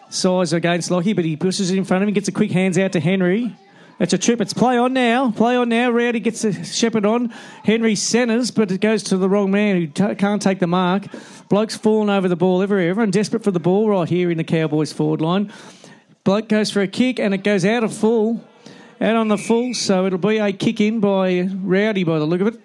[0.08, 2.78] size against Lockie, but he pushes it in front of him, gets a quick hands
[2.78, 3.54] out to Henry.
[4.00, 4.40] It's a trip.
[4.40, 5.30] It's play on now.
[5.30, 5.90] Play on now.
[5.90, 7.32] Rowdy gets a shepherd on.
[7.62, 11.06] Henry centres, but it goes to the wrong man who t- can't take the mark.
[11.48, 12.90] Bloke's falling over the ball everywhere.
[12.90, 15.52] Everyone desperate for the ball right here in the Cowboys forward line.
[16.24, 18.42] Bloke goes for a kick and it goes out of full.
[19.00, 22.40] Out on the full, so it'll be a kick in by Rowdy by the look
[22.40, 22.60] of it.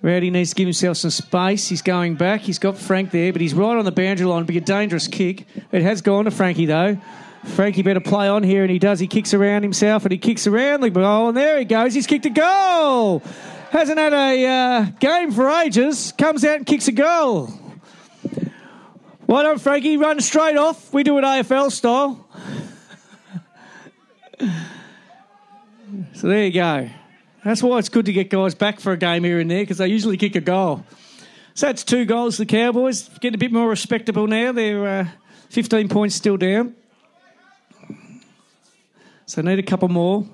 [0.00, 1.66] Rowdy needs to give himself some space.
[1.66, 2.42] He's going back.
[2.42, 4.42] He's got Frank there, but he's right on the boundary line.
[4.42, 5.46] It'll be a dangerous kick.
[5.72, 6.98] It has gone to Frankie, though.
[7.44, 9.00] Frankie better play on here, and he does.
[9.00, 11.94] He kicks around himself, and he kicks around the goal, and there he goes.
[11.94, 13.20] He's kicked a goal.
[13.70, 16.12] Hasn't had a uh, game for ages.
[16.18, 17.48] Comes out and kicks a goal.
[19.26, 20.92] Why don't Frankie run straight off?
[20.92, 22.28] We do it AFL style.
[26.12, 26.90] so there you go.
[27.42, 29.78] That's why it's good to get guys back for a game here and there because
[29.78, 30.84] they usually kick a goal.
[31.54, 32.36] So that's two goals.
[32.36, 34.52] The Cowboys getting a bit more respectable now.
[34.52, 35.06] They're uh,
[35.50, 36.74] 15 points still down.
[39.26, 40.26] So need a couple more.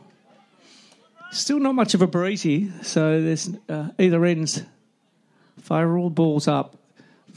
[1.31, 2.73] Still not much of a breeze here.
[2.83, 4.65] So there's uh, either ends
[5.63, 6.11] favourable.
[6.11, 6.80] Balls up.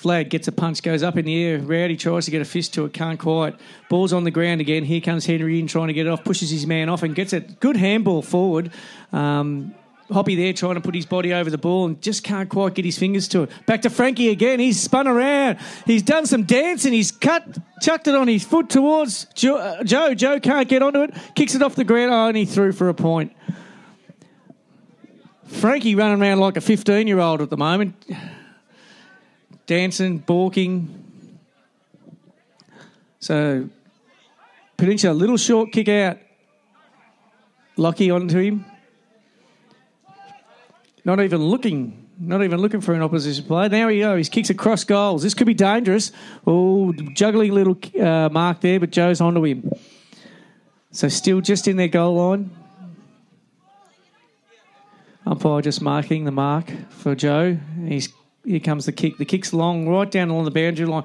[0.03, 1.59] Flag gets a punch, goes up in the air.
[1.59, 3.55] Rowdy tries to get a fist to it, can't quite.
[3.89, 4.83] Ball's on the ground again.
[4.83, 7.31] Here comes Henry in trying to get it off, pushes his man off and gets
[7.31, 7.61] it.
[7.61, 8.71] Good handball forward.
[9.13, 9.73] Um,
[10.11, 12.83] Hoppy there trying to put his body over the ball and just can't quite get
[12.83, 13.51] his fingers to it.
[13.65, 14.59] Back to Frankie again.
[14.59, 15.57] He's spun around.
[15.85, 16.91] He's done some dancing.
[16.91, 19.55] He's cut, chucked it on his foot towards Joe.
[19.55, 21.13] Uh, Joe, Joe can't get onto it.
[21.33, 22.11] Kicks it off the ground.
[22.11, 23.31] Oh, and he threw for a point.
[25.45, 27.95] Frankie running around like a 15 year old at the moment
[29.65, 30.99] dancing, balking.
[33.19, 33.69] So
[34.77, 36.17] Peninsula, little short kick out.
[37.77, 38.65] Lockie onto him.
[41.05, 42.07] Not even looking.
[42.19, 43.69] Not even looking for an opposition player.
[43.69, 44.15] There we go.
[44.17, 45.23] His kicks across goals.
[45.23, 46.11] This could be dangerous.
[46.45, 49.71] Oh, juggling little uh, mark there, but Joe's onto him.
[50.91, 52.51] So still just in their goal line.
[55.25, 57.57] Umpire just marking the mark for Joe.
[57.85, 58.09] He's
[58.45, 59.17] here comes the kick.
[59.17, 61.03] The kick's long, right down along the boundary line.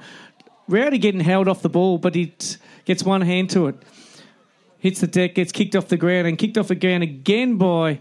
[0.67, 2.33] Rowdy getting held off the ball, but he
[2.85, 3.75] gets one hand to it.
[4.77, 7.99] Hits the deck, gets kicked off the ground, and kicked off the ground again by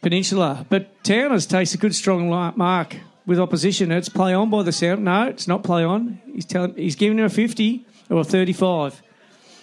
[0.00, 0.64] Peninsula.
[0.68, 3.90] But Towners takes a good strong mark with opposition.
[3.90, 5.04] It's play on by the sound.
[5.04, 6.20] No, it's not play on.
[6.32, 9.02] He's telling he's giving him a 50 or a 35.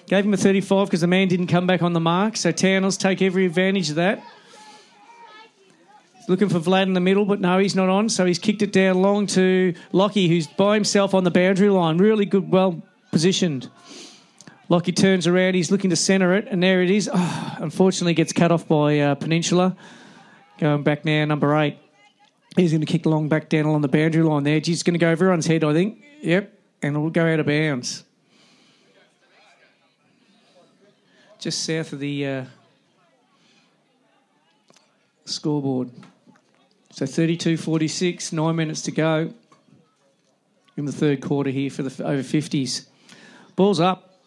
[0.07, 2.36] Gave him a 35 because the man didn't come back on the mark.
[2.36, 4.24] So Towners take every advantage of that.
[6.32, 8.08] Looking for Vlad in the middle, but no, he's not on.
[8.08, 11.98] So he's kicked it down long to Lockie, who's by himself on the boundary line.
[11.98, 13.70] Really good, well positioned.
[14.70, 15.56] Lockie turns around.
[15.56, 17.10] He's looking to centre it, and there it is.
[17.14, 19.76] Oh, unfortunately, gets cut off by uh, Peninsula.
[20.58, 21.78] Going back now, number eight.
[22.56, 24.62] He's going to kick long back down along the boundary line there.
[24.64, 26.02] He's going to go over everyone's head, I think.
[26.22, 28.06] Yep, and it will go out of bounds.
[31.40, 32.46] Just south of the uh,
[35.26, 35.92] scoreboard.
[36.92, 39.34] So 32 46, nine minutes to go
[40.78, 42.86] in the third quarter here for the over 50s.
[43.56, 44.20] Ball's up.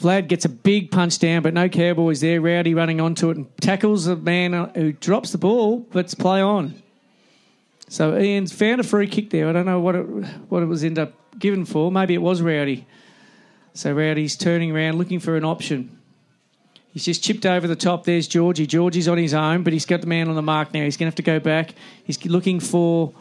[0.00, 2.40] Vlad gets a big punch down, but no Cowboys there.
[2.40, 6.40] Rowdy running onto it and tackles the man who drops the ball, but it's play
[6.40, 6.80] on.
[7.88, 9.48] So Ian's found a free kick there.
[9.48, 11.90] I don't know what it, what it was end up given for.
[11.90, 12.86] Maybe it was Rowdy.
[13.72, 15.97] So Rowdy's turning around looking for an option.
[16.98, 18.02] He's just chipped over the top.
[18.02, 18.66] There's Georgie.
[18.66, 20.82] Georgie's on his own, but he's got the man on the mark now.
[20.82, 21.76] He's going to have to go back.
[22.02, 23.14] He's looking for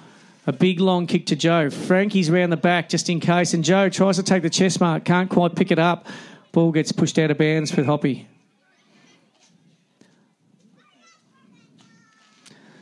[0.47, 1.69] a big long kick to Joe.
[1.69, 5.05] Frankie's round the back just in case, and Joe tries to take the chest mark,
[5.05, 6.07] can't quite pick it up.
[6.53, 8.27] Ball gets pushed out of bounds for Hoppy.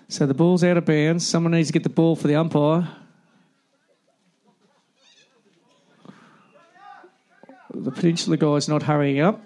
[0.08, 1.28] So the ball's out of bounds.
[1.28, 2.88] Someone needs to get the ball for the umpire.
[7.74, 9.42] The Peninsula guy's not hurrying up.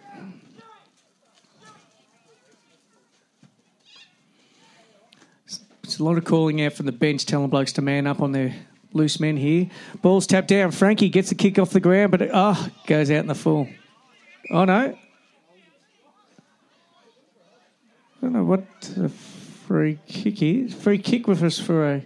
[5.99, 8.53] A lot of calling out from the bench, telling blokes to man up on their
[8.93, 9.69] loose men here.
[10.01, 10.71] Ball's tapped down.
[10.71, 13.67] Frankie gets the kick off the ground, but it oh, goes out in the full.
[14.51, 14.97] Oh no.
[18.17, 18.65] I don't know what
[18.97, 20.73] a free kick is.
[20.73, 22.05] Free kick with us for a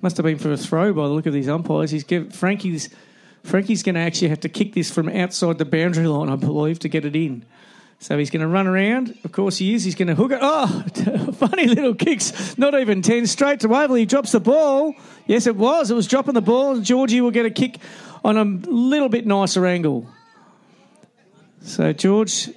[0.00, 1.90] must have been for a throw by the look of these umpires.
[1.90, 2.88] He's give Frankie's
[3.42, 6.78] Frankie's going to actually have to kick this from outside the boundary line, I believe,
[6.80, 7.44] to get it in.
[7.98, 9.18] So he's going to run around.
[9.24, 9.84] Of course he is.
[9.84, 10.38] He's going to hook it.
[10.42, 10.84] Oh,
[11.34, 12.58] funny little kicks.
[12.58, 13.26] Not even 10.
[13.26, 14.00] Straight to Waverley.
[14.00, 14.94] He drops the ball.
[15.26, 15.90] Yes, it was.
[15.90, 16.80] It was dropping the ball.
[16.80, 17.78] Georgie will get a kick
[18.24, 20.06] on a little bit nicer angle.
[21.62, 22.50] So George,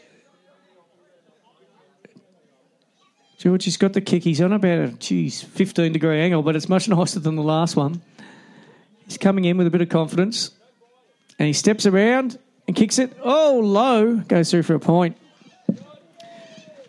[3.37, 4.23] George, he's got the kick.
[4.23, 7.75] He's on about a geez, 15 degree angle, but it's much nicer than the last
[7.75, 8.01] one.
[9.05, 10.51] He's coming in with a bit of confidence,
[11.39, 13.15] and he steps around and kicks it.
[13.23, 15.15] Oh, low goes through for a point.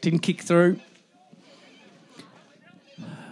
[0.00, 0.80] Didn't kick through.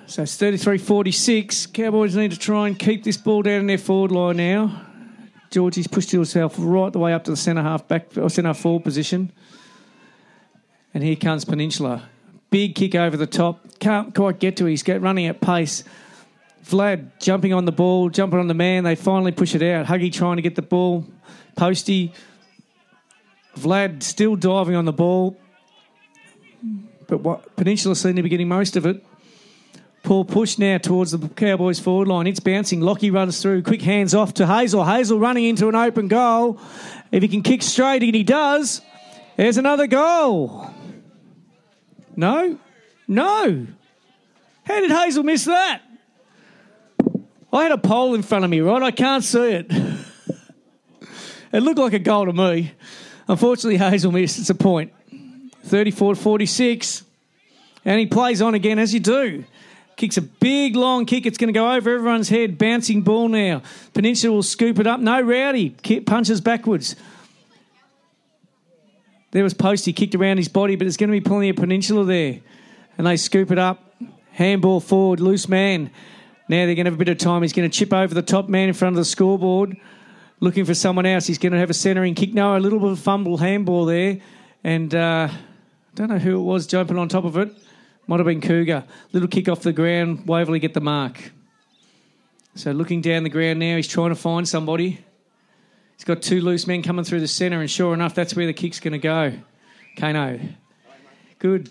[0.06, 1.66] So it's 33 46.
[1.66, 4.82] Cowboys need to try and keep this ball down in their forward line now.
[5.50, 8.84] Georgie's pushed himself right the way up to the centre half back or centre forward
[8.84, 9.32] position.
[10.94, 12.08] And here comes Peninsula.
[12.50, 13.78] Big kick over the top.
[13.80, 14.70] Can't quite get to it.
[14.70, 15.84] He's running at pace.
[16.64, 18.84] Vlad jumping on the ball, jumping on the man.
[18.84, 19.86] They finally push it out.
[19.86, 21.04] Huggy trying to get the ball.
[21.56, 22.12] Posty.
[23.56, 25.36] Vlad still diving on the ball.
[27.06, 29.04] But what Peninsula seem to be getting most of it.
[30.02, 32.28] Paul push now towards the Cowboys forward line.
[32.28, 32.80] It's bouncing.
[32.80, 33.62] Lockie runs through.
[33.62, 34.84] Quick hands off to Hazel.
[34.84, 36.60] Hazel running into an open goal.
[37.10, 38.82] If he can kick straight, and he does,
[39.36, 40.70] there's another goal.
[42.14, 42.58] No?
[43.08, 43.66] No.
[44.64, 45.82] How did Hazel miss that?
[47.52, 48.82] I had a pole in front of me, right?
[48.82, 49.66] I can't see it.
[51.52, 52.72] it looked like a goal to me.
[53.28, 54.38] Unfortunately, Hazel missed.
[54.38, 54.92] It's a point.
[55.66, 57.04] 34 46.
[57.84, 59.44] And he plays on again, as you do.
[59.96, 61.24] Kicks a big long kick.
[61.24, 62.58] It's going to go over everyone's head.
[62.58, 63.62] Bouncing ball now.
[63.94, 65.00] Peninsula will scoop it up.
[65.00, 65.70] No rowdy.
[65.70, 66.96] Kick punches backwards.
[69.30, 72.04] There was Posty kicked around his body, but there's going to be plenty of Peninsula
[72.04, 72.40] there.
[72.98, 73.94] And they scoop it up.
[74.32, 75.20] Handball forward.
[75.20, 75.90] Loose man.
[76.48, 77.42] Now they're going to have a bit of time.
[77.42, 79.76] He's going to chip over the top man in front of the scoreboard.
[80.40, 81.26] Looking for someone else.
[81.26, 82.34] He's going to have a centering kick.
[82.34, 84.18] No, a little bit of fumble handball there.
[84.62, 85.28] And uh,
[85.96, 87.50] don't know who it was jumping on top of it.
[88.06, 88.84] Might have been Cougar.
[89.12, 90.26] Little kick off the ground.
[90.26, 91.32] Waverley get the mark.
[92.54, 95.00] So looking down the ground now, he's trying to find somebody.
[95.96, 98.52] He's got two loose men coming through the centre, and sure enough, that's where the
[98.52, 99.32] kick's going to go.
[99.98, 100.38] Kano.
[101.38, 101.70] Good.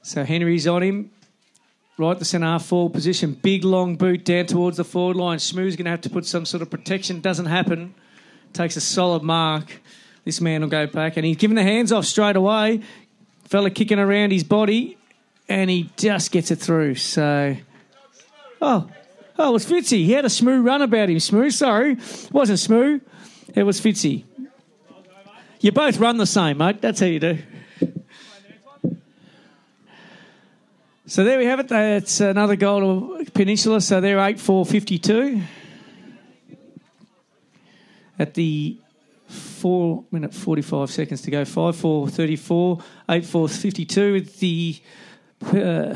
[0.00, 1.10] So Henry's on him.
[1.98, 3.34] Right the centre half forward position.
[3.34, 5.38] Big long boot down towards the forward line.
[5.38, 7.20] Smooth's going to have to put some sort of protection.
[7.20, 7.94] Doesn't happen.
[8.54, 9.82] Takes a solid mark.
[10.24, 12.82] This man will go back, and he's given the hands off straight away.
[13.50, 14.96] Fella kicking around his body,
[15.48, 16.94] and he just gets it through.
[16.94, 17.56] So,
[18.62, 18.88] oh,
[19.36, 20.04] oh, it was Fitzy.
[20.04, 21.18] He had a smooth run about him.
[21.18, 23.02] Smooth, sorry, it wasn't smooth.
[23.52, 24.22] It was Fitzy.
[25.58, 26.80] You both run the same, mate.
[26.80, 27.38] That's how you do.
[31.06, 31.66] So there we have it.
[31.66, 33.80] That's another goal to Peninsula.
[33.80, 35.42] So they're 8 4 52.
[38.16, 38.79] At the
[39.60, 41.44] 4 minute 45 seconds to go.
[41.44, 42.78] 5 4 34,
[43.10, 44.80] 8 4 52 with the
[45.42, 45.94] uh,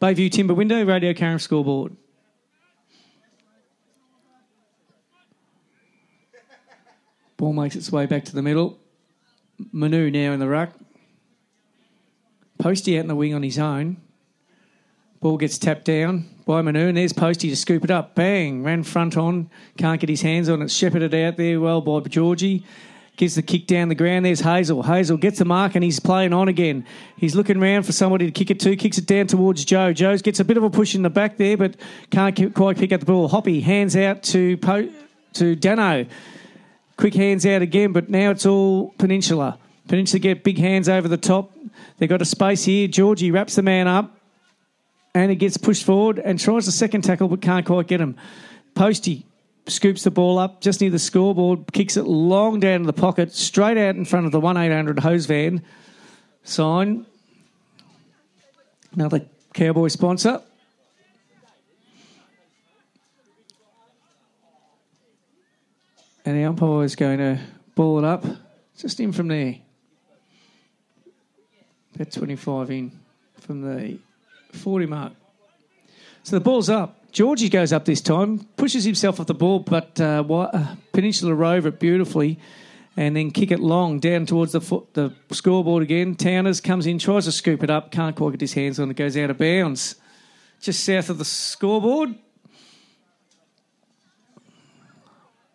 [0.00, 1.96] Bayview Timber window, Radio Carrum scoreboard.
[7.36, 8.78] Ball makes its way back to the middle.
[9.72, 10.70] Manu now in the ruck.
[12.58, 13.98] Posty out in the wing on his own.
[15.20, 18.14] Ball gets tapped down by Manu, and there's Posty to scoop it up.
[18.14, 18.62] Bang!
[18.62, 20.70] Ran front on, can't get his hands on it.
[20.70, 22.64] Shepherded out there well by Georgie.
[23.16, 24.24] Gives the kick down the ground.
[24.24, 24.82] There's Hazel.
[24.82, 26.84] Hazel gets the mark and he's playing on again.
[27.16, 28.74] He's looking around for somebody to kick it to.
[28.74, 29.92] Kicks it down towards Joe.
[29.92, 31.76] Joe gets a bit of a push in the back there, but
[32.10, 33.28] can't quite pick up the ball.
[33.28, 34.90] Hoppy hands out to po-
[35.34, 36.06] to Dano.
[36.96, 39.58] Quick hands out again, but now it's all Peninsula.
[39.86, 41.52] Peninsula get big hands over the top.
[41.98, 42.88] They've got a space here.
[42.88, 44.16] Georgie wraps the man up
[45.14, 48.16] and he gets pushed forward and tries the second tackle but can't quite get him.
[48.74, 49.26] Posty
[49.66, 53.32] scoops the ball up just near the scoreboard, kicks it long down to the pocket,
[53.32, 55.62] straight out in front of the 1 800 hose van
[56.42, 57.06] sign.
[58.92, 60.40] Another Cowboy sponsor.
[66.26, 67.38] And the umpire is going to
[67.74, 68.24] ball it up
[68.78, 69.56] just in from there.
[71.94, 72.92] About 25 in
[73.40, 73.98] from the
[74.52, 75.12] 40 mark.
[76.22, 77.03] So the ball's up.
[77.14, 81.68] Georgie goes up this time, pushes himself off the ball, but uh, uh, Peninsula Rover
[81.68, 82.40] it beautifully
[82.96, 86.16] and then kick it long down towards the foot, the scoreboard again.
[86.16, 88.96] Towners comes in, tries to scoop it up, can't quite get his hands on it,
[88.96, 89.94] goes out of bounds.
[90.60, 92.16] Just south of the scoreboard.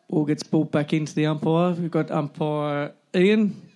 [0.09, 1.71] Ball gets brought back into the umpire.
[1.73, 3.69] We've got umpire Ian.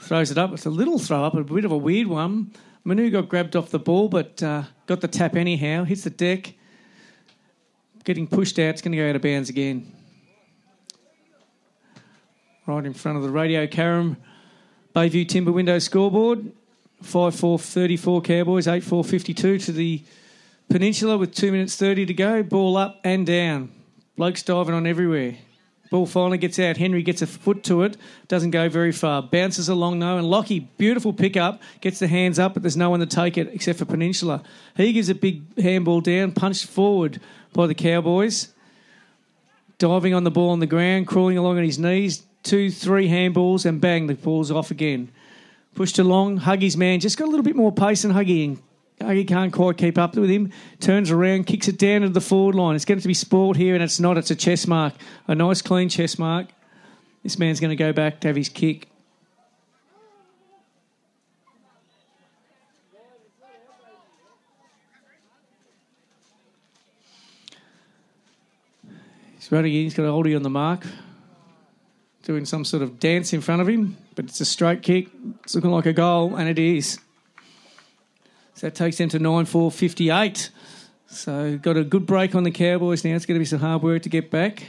[0.00, 0.54] Throws it up.
[0.54, 2.52] It's a little throw up, a bit of a weird one.
[2.84, 5.84] Manu got grabbed off the ball, but uh, got the tap anyhow.
[5.84, 6.54] Hits the deck.
[8.04, 8.70] Getting pushed out.
[8.70, 9.92] It's going to go out of bounds again.
[12.66, 14.16] Right in front of the Radio Carrum
[14.94, 16.52] Bayview Timber Window scoreboard.
[17.02, 20.02] 5 4 34 Cowboys, 8 4 52 to the
[20.68, 22.42] Peninsula with 2 minutes 30 to go.
[22.42, 23.72] Ball up and down.
[24.16, 25.36] Blokes diving on everywhere.
[25.90, 26.76] Ball finally gets out.
[26.76, 27.96] Henry gets a foot to it.
[28.28, 29.22] Doesn't go very far.
[29.22, 30.18] Bounces along though.
[30.18, 31.60] And Lockie, beautiful pickup.
[31.80, 34.42] Gets the hands up, but there's no one to take it except for Peninsula.
[34.76, 37.20] He gives a big handball down, punched forward
[37.52, 38.52] by the Cowboys.
[39.78, 42.22] Diving on the ball on the ground, crawling along on his knees.
[42.42, 45.10] Two, three handballs, and bang, the ball's off again.
[45.74, 46.40] Pushed along.
[46.40, 48.58] Huggy's man just got a little bit more pace than Huggy
[49.00, 50.52] and he can't quite keep up with him.
[50.78, 52.76] Turns around, kicks it down to the forward line.
[52.76, 54.18] It's going to be sport here, and it's not.
[54.18, 54.94] It's a chest mark.
[55.26, 56.48] A nice, clean chest mark.
[57.22, 58.88] This man's going to go back to have his kick.
[69.50, 70.86] He's got a holdie on the mark.
[72.22, 75.08] Doing some sort of dance in front of him, but it's a straight kick.
[75.42, 77.00] It's looking like a goal, and it is.
[78.54, 80.50] So that takes them to 9 4 58.
[81.06, 83.16] So got a good break on the Cowboys now.
[83.16, 84.62] It's going to be some hard work to get back.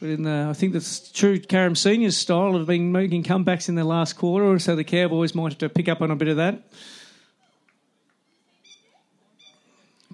[0.00, 3.74] But in the, I think that's true Carrum Seniors style of being making comebacks in
[3.74, 6.36] the last quarter, so the Cowboys might have to pick up on a bit of
[6.36, 6.62] that.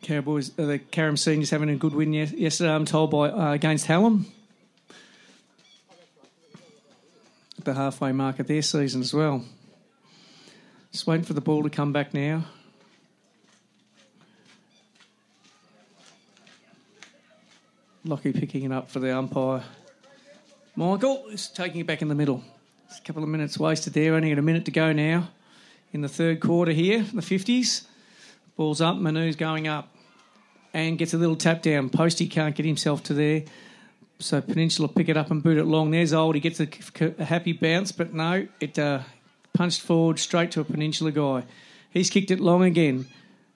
[0.02, 3.86] Cowboys, uh, the Carrum Seniors having a good win yesterday, I'm told, by uh, against
[3.86, 4.26] Hallam.
[7.58, 9.44] At the halfway mark of their season as well.
[10.92, 12.44] Just waiting for the ball to come back now.
[18.04, 19.62] Lockie picking it up for the umpire.
[20.74, 22.42] Michael is taking it back in the middle.
[22.88, 24.14] It's a couple of minutes wasted there.
[24.14, 25.28] Only got a minute to go now
[25.92, 27.84] in the third quarter here, the 50s.
[28.56, 28.96] Ball's up.
[28.96, 29.88] Manu's going up
[30.72, 31.90] and gets a little tap down.
[31.90, 33.44] Posty can't get himself to there.
[34.18, 35.90] So Peninsula pick it up and boot it long.
[35.90, 36.34] There's old.
[36.34, 36.68] He gets a,
[37.18, 39.00] a happy bounce, but no, it uh,
[39.54, 41.44] punched forward straight to a Peninsula guy.
[41.90, 43.06] He's kicked it long again.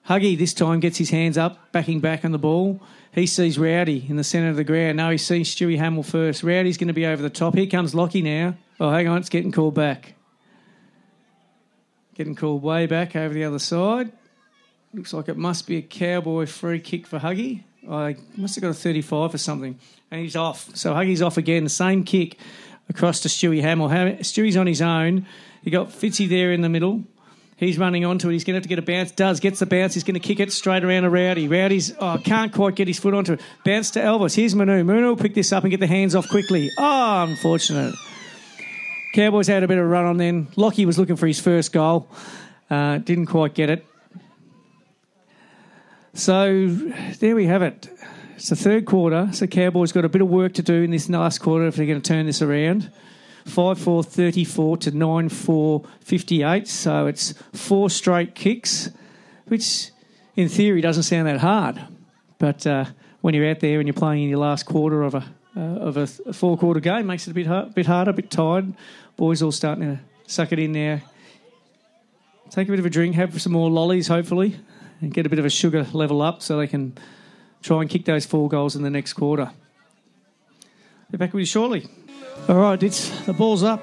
[0.09, 2.81] Huggy this time gets his hands up, backing back on the ball.
[3.13, 4.97] He sees Rowdy in the centre of the ground.
[4.97, 6.43] No, he sees Stewie Hamill first.
[6.43, 7.55] Rowdy's going to be over the top.
[7.55, 8.55] Here comes Lockie now.
[8.79, 10.15] Oh, hang on, it's getting called back.
[12.15, 14.11] Getting called way back over the other side.
[14.95, 17.63] Looks like it must be a cowboy free kick for Huggy.
[17.89, 19.77] I must have got a 35 or something.
[20.09, 20.73] And he's off.
[20.73, 21.65] So Huggy's off again.
[21.65, 22.37] The same kick
[22.87, 23.89] across to Stewie Hamill.
[23.89, 25.25] Stewie's on his own.
[25.63, 27.03] You got Fitzy there in the middle.
[27.57, 28.33] He's running onto it.
[28.33, 29.11] He's going to have to get a bounce.
[29.11, 29.95] Does gets the bounce.
[29.95, 31.49] He's going to kick it straight around to Rowdy.
[31.49, 33.41] Rowdy's oh can't quite get his foot onto it.
[33.65, 34.33] Bounce to Elvis.
[34.33, 34.81] Here's Manu.
[34.85, 36.71] Manu will pick this up and get the hands off quickly.
[36.77, 37.95] Oh, unfortunate.
[39.13, 40.47] Cowboys had a bit of a run on then.
[40.55, 42.09] Lockie was looking for his first goal.
[42.69, 43.85] Uh, didn't quite get it.
[46.15, 46.67] So
[47.19, 47.89] there we have it.
[48.37, 49.27] It's the third quarter.
[49.33, 51.85] So Cowboys got a bit of work to do in this last quarter if they're
[51.85, 52.89] going to turn this around.
[53.43, 56.67] 5 4 34 to 9 4 58.
[56.69, 58.89] So it's four straight kicks,
[59.47, 59.91] which
[60.37, 61.81] in theory doesn't sound that hard.
[62.39, 62.85] But uh,
[63.19, 65.25] when you're out there and you're playing in your last quarter of a
[65.57, 68.13] uh, of a, a four quarter game, makes it a bit hard, bit harder, a
[68.13, 68.73] bit tired.
[69.17, 71.01] Boys all starting to suck it in now.
[72.49, 74.55] Take a bit of a drink, have some more lollies, hopefully,
[75.01, 76.97] and get a bit of a sugar level up so they can
[77.61, 79.51] try and kick those four goals in the next quarter.
[81.11, 81.87] Be back with you shortly.
[82.47, 83.81] All right, it's the ball's up.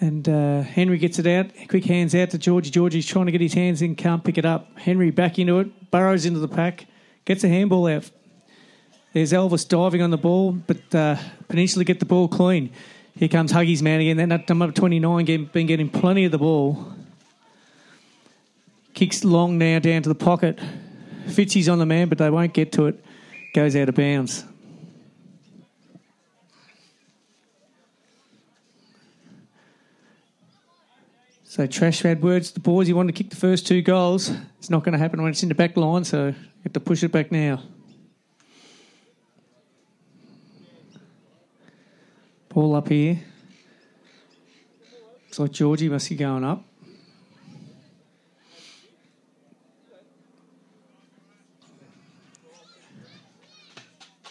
[0.00, 1.46] And uh, Henry gets it out.
[1.68, 2.70] Quick hands out to Georgie.
[2.70, 4.76] Georgie's trying to get his hands in, can't pick it up.
[4.78, 6.86] Henry back into it, burrows into the pack,
[7.24, 8.10] gets a handball out.
[9.12, 11.16] There's Elvis diving on the ball, but uh,
[11.48, 12.72] Peninsula get the ball clean.
[13.14, 14.28] Here comes Huggy's man again.
[14.28, 16.92] That number 29 been getting plenty of the ball.
[18.94, 20.58] Kicks long now down to the pocket.
[21.26, 23.02] Fitzy's on the man, but they won't get to it.
[23.54, 24.44] Goes out of bounds.
[31.44, 32.86] So Trash had words to the boys.
[32.86, 34.30] He wanted to kick the first two goals.
[34.58, 36.34] It's not going to happen when it's in the back line, so you
[36.64, 37.62] have to push it back now.
[42.48, 43.20] Ball up here.
[45.24, 46.64] Looks like Georgie must be going up.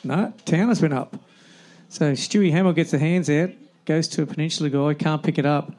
[0.03, 1.15] No, Towner's been up.
[1.89, 3.51] So Stewie Hamill gets the hands out,
[3.85, 5.71] goes to a Peninsula guy, can't pick it up.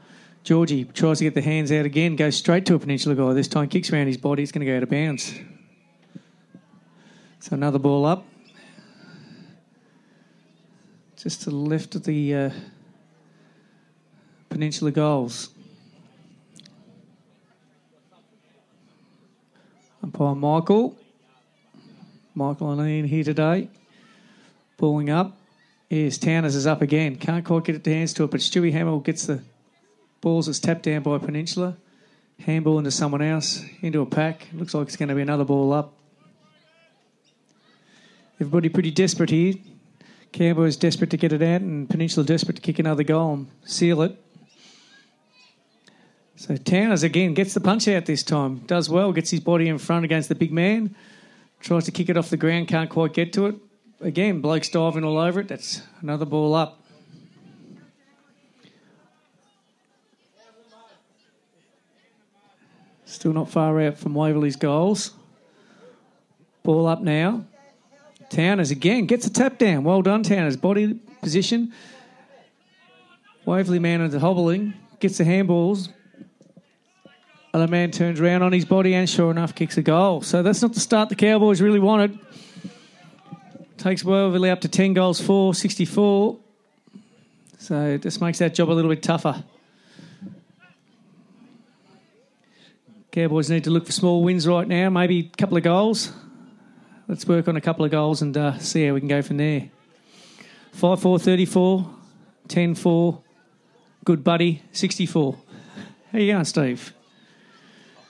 [0.45, 3.33] Georgie tries to get the hands out again, goes straight to a Peninsula guy.
[3.33, 4.43] This time kicks around his body.
[4.43, 5.35] It's going to go out of bounds.
[7.41, 8.25] So another ball up.
[11.17, 12.51] Just to the left of the uh,
[14.49, 15.51] Peninsula goals.
[20.03, 20.99] Umpire Michael.
[22.35, 23.69] Michael and Ian here today.
[24.83, 25.39] Balling up.
[25.89, 27.15] Yes, Towners is up again.
[27.15, 29.41] Can't quite get it the hands to it, but Stewie Hamill gets the
[30.21, 31.77] Balls It's tapped down by Peninsula.
[32.41, 34.49] Handball into someone else, into a pack.
[34.53, 35.95] Looks like it's going to be another ball up.
[38.41, 39.55] Everybody pretty desperate here.
[40.33, 43.51] Campbell is desperate to get it out, and Peninsula desperate to kick another goal and
[43.65, 44.21] seal it.
[46.35, 48.65] So Towers again gets the punch out this time.
[48.67, 50.97] Does well, gets his body in front against the big man.
[51.61, 53.55] Tries to kick it off the ground, can't quite get to it.
[54.03, 55.47] Again, Blake's diving all over it.
[55.47, 56.83] That's another ball up.
[63.05, 65.13] Still not far out from Waverley's goals.
[66.65, 67.45] Ball up now.
[68.29, 69.85] Towners again gets a tap down.
[69.85, 70.57] Well done, Towners.
[70.57, 71.73] Body position.
[73.45, 74.75] Waverley man into hobbling.
[74.99, 75.91] Gets the handballs.
[77.55, 80.23] Other man turns around on his body and sure enough kicks a goal.
[80.23, 82.19] So that's not the start the Cowboys really wanted.
[83.83, 86.39] Takes Waverley up to 10 goals, 4, 64.
[87.59, 89.43] So it just makes that job a little bit tougher.
[93.11, 96.13] Cowboys need to look for small wins right now, maybe a couple of goals.
[97.09, 99.39] Let's work on a couple of goals and uh, see how we can go from
[99.39, 99.69] there.
[100.75, 101.91] 5 4 34,
[102.47, 103.21] 10 4,
[104.05, 105.37] good buddy, 64.
[106.13, 106.95] How you going, Steve?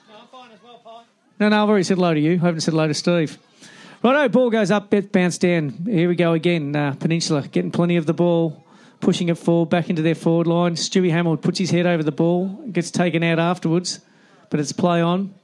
[0.07, 1.05] No, I'm fine as well, Pi.
[1.41, 2.33] No, no, I've already said hello to you.
[2.33, 3.39] I haven't said hello to Steve.
[4.03, 5.71] Righto, ball goes up, down.
[5.87, 6.75] Here we go again.
[6.75, 8.65] Uh, Peninsula getting plenty of the ball,
[9.01, 10.75] pushing it forward, back into their forward line.
[10.75, 14.01] Stewie Hamill puts his head over the ball, gets taken out afterwards
[14.53, 15.35] but it's play on.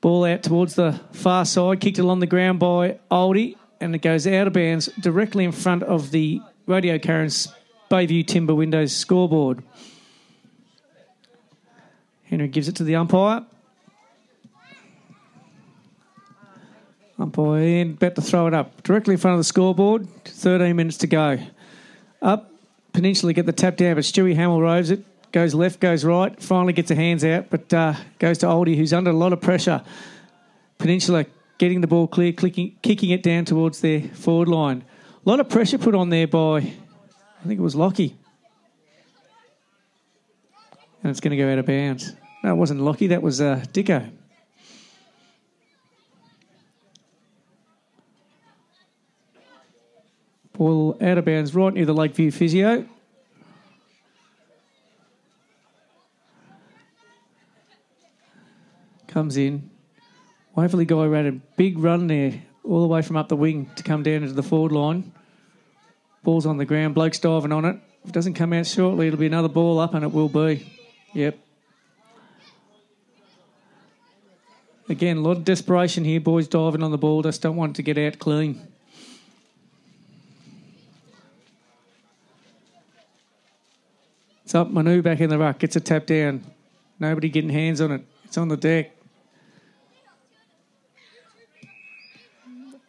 [0.00, 4.26] Ball out towards the far side, kicked along the ground by Oldie, and it goes
[4.26, 7.52] out of bounds directly in front of the Radio Carrum
[7.90, 9.62] Bayview Timber Windows scoreboard.
[12.24, 13.44] Henry gives it to the umpire.
[17.20, 18.82] Umpire in, about to throw it up.
[18.82, 21.38] Directly in front of the scoreboard, 13 minutes to go.
[22.22, 22.50] Up,
[22.92, 26.72] Peninsula get the tap down, but Stewie Hamill roves it, goes left, goes right, finally
[26.72, 29.82] gets her hands out, but uh, goes to Oldie, who's under a lot of pressure.
[30.78, 31.26] Peninsula
[31.58, 34.82] getting the ball clear, clicking, kicking it down towards their forward line.
[35.24, 38.16] A lot of pressure put on there by, I think it was Lockie.
[41.02, 42.14] And it's going to go out of bounds.
[42.42, 44.10] No, it wasn't Lockie, that was uh, Dicko.
[50.60, 52.86] Ball out of bounds right near the Lakeview physio.
[59.08, 59.70] Comes in.
[60.54, 63.82] Waverley guy ran a big run there, all the way from up the wing to
[63.82, 65.14] come down into the forward line.
[66.24, 67.80] Ball's on the ground, bloke's diving on it.
[68.04, 70.70] If it doesn't come out shortly, it'll be another ball up, and it will be.
[71.14, 71.38] Yep.
[74.90, 76.20] Again, a lot of desperation here.
[76.20, 78.69] Boys diving on the ball, just don't want to get out clean.
[84.50, 86.42] It's up Manu back in the ruck, gets a tap down.
[86.98, 88.04] Nobody getting hands on it.
[88.24, 88.90] It's on the deck.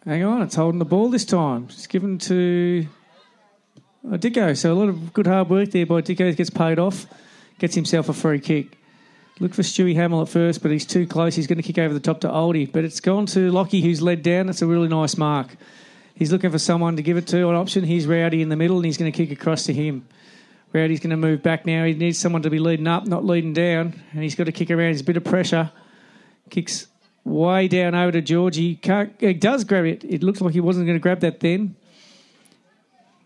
[0.04, 1.68] Hang on, it's holding the ball this time.
[1.70, 2.88] It's given to
[4.08, 4.58] uh, Dicko.
[4.58, 6.36] So a lot of good hard work there by Dicko.
[6.36, 7.06] Gets paid off,
[7.60, 8.76] gets himself a free kick.
[9.40, 11.36] Look for Stewie Hamill at first, but he's too close.
[11.36, 12.72] He's going to kick over the top to Oldie.
[12.72, 14.50] But it's gone to Lockie, who's led down.
[14.50, 15.56] It's a really nice mark.
[16.16, 17.84] He's looking for someone to give it to, an option.
[17.84, 20.08] He's Rowdy in the middle, and he's going to kick across to him.
[20.74, 21.84] Rowdy's going to move back now.
[21.86, 24.02] He needs someone to be leading up, not leading down.
[24.14, 24.92] And he's got to kick around.
[24.92, 25.72] He's a bit of pressure.
[26.50, 26.88] Kicks
[27.24, 28.76] way down over to Georgie.
[28.76, 30.04] Can't, he does grab it.
[30.04, 31.76] It looks like he wasn't going to grab that then.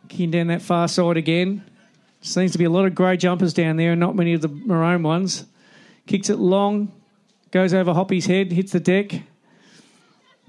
[0.09, 1.63] Kicking down that far side again.
[2.21, 4.47] Seems to be a lot of grey jumpers down there and not many of the
[4.47, 5.45] maroon ones.
[6.07, 6.91] Kicks it long,
[7.51, 9.21] goes over Hoppy's head, hits the deck.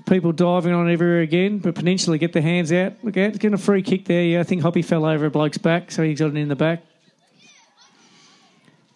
[0.06, 2.92] People diving on everywhere again, but potentially get their hands out.
[3.02, 4.22] Look out, getting a free kick there.
[4.22, 6.56] Yeah, I think Hoppy fell over a bloke's back, so he got it in the
[6.56, 6.82] back.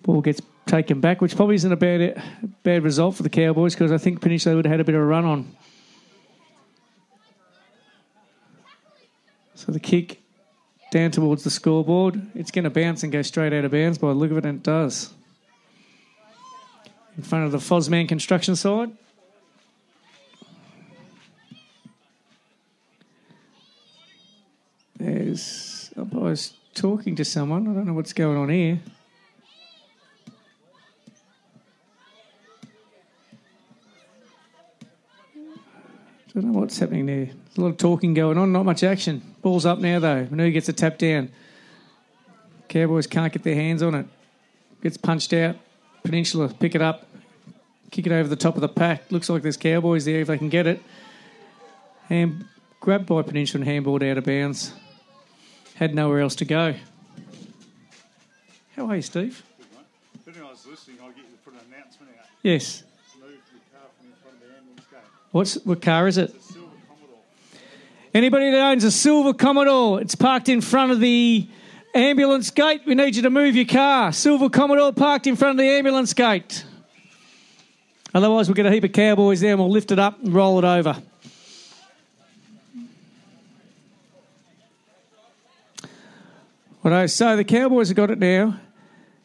[0.03, 2.23] Ball gets taken back, which probably isn't a bad
[2.63, 5.01] bad result for the Cowboys because I think Peninsula would have had a bit of
[5.01, 5.57] a run on.
[9.57, 10.21] So the kick
[10.91, 12.21] down towards the scoreboard.
[12.35, 14.47] It's going to bounce and go straight out of bounds by the look of it,
[14.47, 15.13] and it does.
[17.17, 18.91] In front of the Fosman construction side.
[25.01, 25.91] There's.
[25.97, 27.67] Oh, I was talking to someone.
[27.67, 28.81] I don't know what's going on here.
[36.29, 37.25] I don't know what's happening there.
[37.25, 39.23] There's a lot of talking going on, not much action.
[39.41, 40.29] Ball's up now, though.
[40.31, 41.31] Manu gets a tap down.
[42.69, 44.07] Cowboys can't get their hands on it.
[44.83, 45.57] Gets punched out.
[46.05, 47.07] Peninsula pick it up,
[47.91, 49.11] kick it over the top of the pack.
[49.11, 50.83] Looks like there's Cowboys there if they can get it.
[52.11, 52.45] And
[52.81, 54.73] grabbed by Peninsula and handballed out of bounds.
[55.81, 56.75] Had nowhere else to go.
[58.77, 59.43] How are you, Steve?
[60.27, 62.27] Good, I was listening, I'll get you to put an announcement out.
[62.43, 62.83] Yes.
[63.19, 65.01] Move the car from in front of the ambulance gate.
[65.31, 66.35] What's what car is it?
[66.35, 67.19] The silver Commodore.
[68.13, 71.49] Anybody that owns a silver Commodore, it's parked in front of the
[71.95, 72.83] ambulance gate.
[72.85, 74.13] We need you to move your car.
[74.13, 76.63] Silver Commodore parked in front of the ambulance gate.
[78.13, 80.59] Otherwise, we'll get a heap of cowboys there and we'll lift it up and roll
[80.59, 81.03] it over.
[86.83, 88.59] Righto, so the Cowboys have got it now.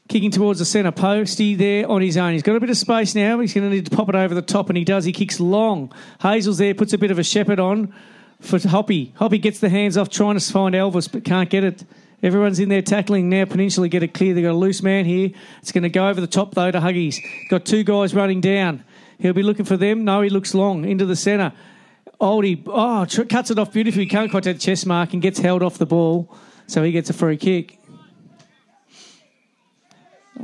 [0.10, 2.34] Kicking towards the centre posty there on his own.
[2.34, 3.40] He's got a bit of space now.
[3.40, 5.06] He's going to need to pop it over the top, and he does.
[5.06, 5.92] He kicks long.
[6.22, 7.94] Hazel's there, puts a bit of a shepherd on
[8.42, 9.14] for Hoppy.
[9.16, 11.86] Hoppy gets the hands off, trying to find Elvis, but can't get it.
[12.22, 13.46] Everyone's in there tackling now.
[13.46, 14.34] Peninsula get it clear.
[14.34, 15.32] They've got a loose man here.
[15.62, 17.20] It's going to go over the top, though, to Huggies.
[17.50, 18.84] Got two guys running down.
[19.18, 20.04] He'll be looking for them.
[20.04, 21.54] No, he looks long into the centre.
[22.20, 24.06] Oldie, oh, cuts it off beautifully.
[24.06, 26.36] Can't quite take the chest mark and gets held off the ball.
[26.68, 27.80] So he gets a free kick.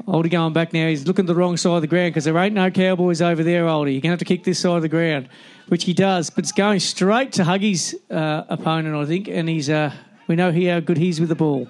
[0.07, 0.87] Oldie going back now.
[0.87, 3.65] He's looking the wrong side of the ground because there ain't no Cowboys over there,
[3.65, 3.93] Oldie.
[3.93, 5.29] You're going to have to kick this side of the ground,
[5.67, 6.29] which he does.
[6.29, 9.93] But it's going straight to Huggy's uh, opponent, I think, and he's uh,
[10.27, 11.67] we know he, how good he's with the ball.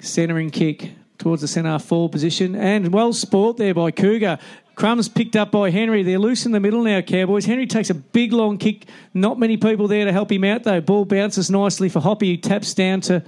[0.00, 2.56] Centering kick towards the centre forward position.
[2.56, 4.38] And well sport there by Cougar.
[4.74, 6.02] Crumbs picked up by Henry.
[6.02, 7.44] They're loose in the middle now, Cowboys.
[7.44, 8.86] Henry takes a big long kick.
[9.12, 10.80] Not many people there to help him out, though.
[10.80, 13.22] Ball bounces nicely for Hoppy, who taps down to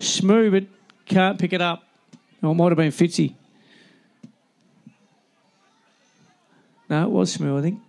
[0.00, 0.64] Shmoo, but
[1.06, 1.84] can't pick it up.
[2.42, 3.34] Or it might have been Fitzy.
[6.88, 7.80] No, it was Shmoo, I think.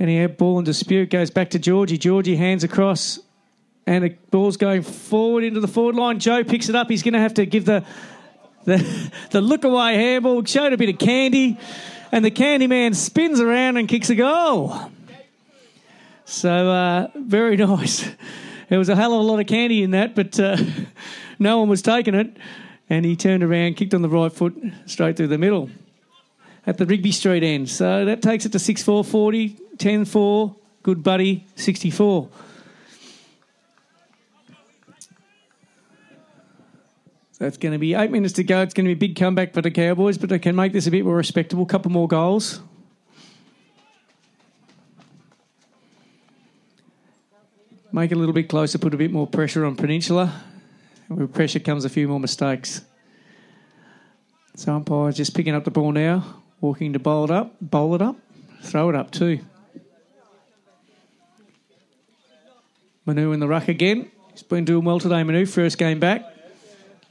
[0.00, 1.96] Anyhow, ball in dispute goes back to Georgie.
[1.96, 3.20] Georgie hands across,
[3.86, 6.18] and the ball's going forward into the forward line.
[6.18, 6.90] Joe picks it up.
[6.90, 7.84] He's going to have to give the
[8.64, 10.44] the, the look away handball.
[10.44, 11.58] Showed a bit of candy,
[12.10, 14.90] and the candy man spins around and kicks a goal.
[16.24, 18.08] So uh, very nice.
[18.68, 20.56] There was a hell of a lot of candy in that, but uh,
[21.38, 22.36] no one was taking it.
[22.88, 24.54] And he turned around, kicked on the right foot,
[24.86, 25.70] straight through the middle
[26.66, 27.68] at the Rigby Street end.
[27.68, 32.28] So that takes it to 6 4 40, 10 4, good buddy, 64.
[37.42, 38.62] It's going to be eight minutes to go.
[38.62, 40.86] It's going to be a big comeback for the Cowboys, but they can make this
[40.86, 41.66] a bit more respectable.
[41.66, 42.60] Couple more goals.
[47.90, 50.42] Make it a little bit closer, put a bit more pressure on Peninsula.
[51.08, 52.80] With pressure comes a few more mistakes.
[54.54, 58.00] So umpire's just picking up the ball now, walking to bowl it up, bowl it
[58.00, 58.16] up,
[58.62, 59.40] throw it up too.
[63.04, 64.10] Manu in the ruck again.
[64.30, 65.44] He's been doing well today, Manu.
[65.44, 66.31] First game back.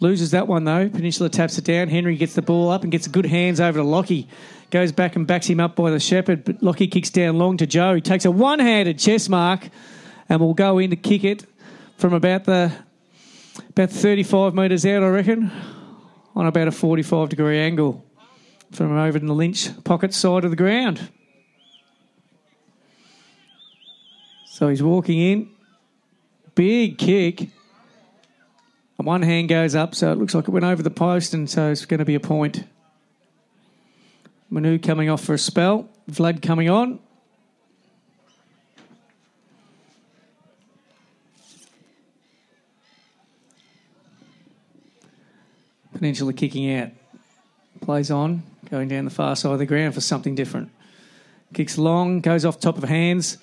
[0.02, 0.90] Loses that one though.
[0.90, 1.88] Peninsula taps it down.
[1.88, 4.28] Henry gets the ball up and gets good hands over to Lockie.
[4.72, 7.68] Goes back and backs him up by the shepherd, but Lockie kicks down long to
[7.68, 7.94] Joe.
[7.94, 9.70] He takes a one-handed chest mark
[10.28, 11.46] and will go in to kick it
[11.98, 12.74] from about the
[13.70, 15.52] about 35 metres out, I reckon,
[16.36, 18.04] on about a 45 degree angle
[18.72, 21.10] from over in the Lynch pocket side of the ground.
[24.46, 25.50] So he's walking in.
[26.56, 27.50] Big kick.
[29.04, 31.72] One hand goes up, so it looks like it went over the post, and so
[31.72, 32.64] it's going to be a point.
[34.50, 35.90] Manu coming off for a spell.
[36.10, 37.00] Vlad coming on.
[45.94, 46.90] Peninsula kicking out.
[47.82, 50.70] Plays on, going down the far side of the ground for something different.
[51.54, 53.38] Kicks long, goes off top of hands.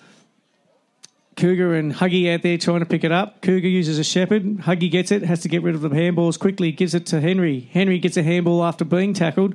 [1.38, 3.40] Cougar and Huggy out there trying to pick it up.
[3.40, 4.44] Cougar uses a shepherd.
[4.58, 7.70] Huggy gets it, has to get rid of the handballs quickly, gives it to Henry.
[7.72, 9.54] Henry gets a handball after being tackled.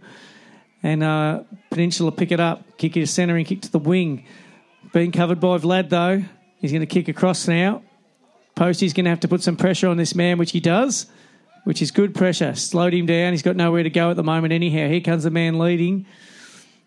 [0.81, 4.25] And uh, Peninsula pick it up, kick it to centre and kick to the wing.
[4.93, 6.23] Being covered by Vlad though.
[6.57, 7.83] He's going to kick across now.
[8.55, 11.07] Posty's going to have to put some pressure on this man, which he does
[11.63, 12.55] which is good pressure.
[12.55, 13.33] Slowed him down.
[13.33, 14.87] He's got nowhere to go at the moment, anyhow.
[14.87, 16.05] Here comes the man leading.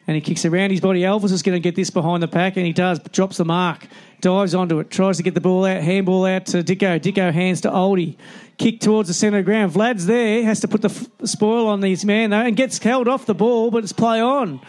[0.06, 1.00] And he kicks around his body.
[1.00, 3.00] Elvis is going to get this behind the pack, and he does.
[3.00, 3.86] Drops the mark,
[4.20, 7.00] dives onto it, tries to get the ball out, handball out to Dicko.
[7.00, 8.16] Dicko hands to Oldie.
[8.56, 9.72] Kick towards the centre of the ground.
[9.72, 13.08] Vlad's there, has to put the f- spoil on this man, though, and gets held
[13.08, 14.60] off the ball, but it's play on.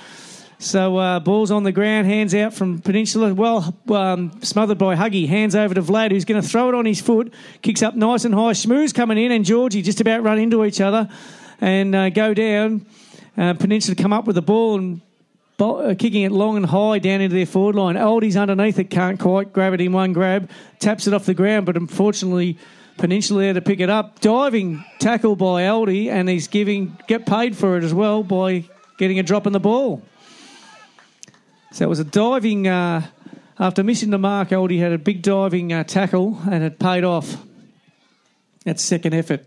[0.60, 3.32] So uh, ball's on the ground, hands out from Peninsula.
[3.32, 5.28] Well, um, smothered by Huggy.
[5.28, 7.32] Hands over to Vlad, who's going to throw it on his foot.
[7.62, 8.54] Kicks up nice and high.
[8.54, 11.10] Schmooze coming in, and Georgie just about run into each other
[11.62, 12.88] and uh, go down.
[13.38, 15.02] Uh, Peninsula come up with the ball and
[15.60, 17.98] uh, kicking it long and high down into their forward line.
[17.98, 20.50] Oldie's underneath it, can't quite grab it in one grab.
[20.80, 22.58] Taps it off the ground, but unfortunately.
[22.98, 24.22] Peninsula there to pick it up.
[24.22, 28.64] Diving tackle by Aldi, and he's giving get paid for it as well by
[28.98, 30.02] getting a drop in the ball.
[31.72, 33.06] So it was a diving, uh,
[33.60, 37.38] after missing the mark, Aldi had a big diving uh, tackle and it paid off.
[38.66, 39.46] That's second effort.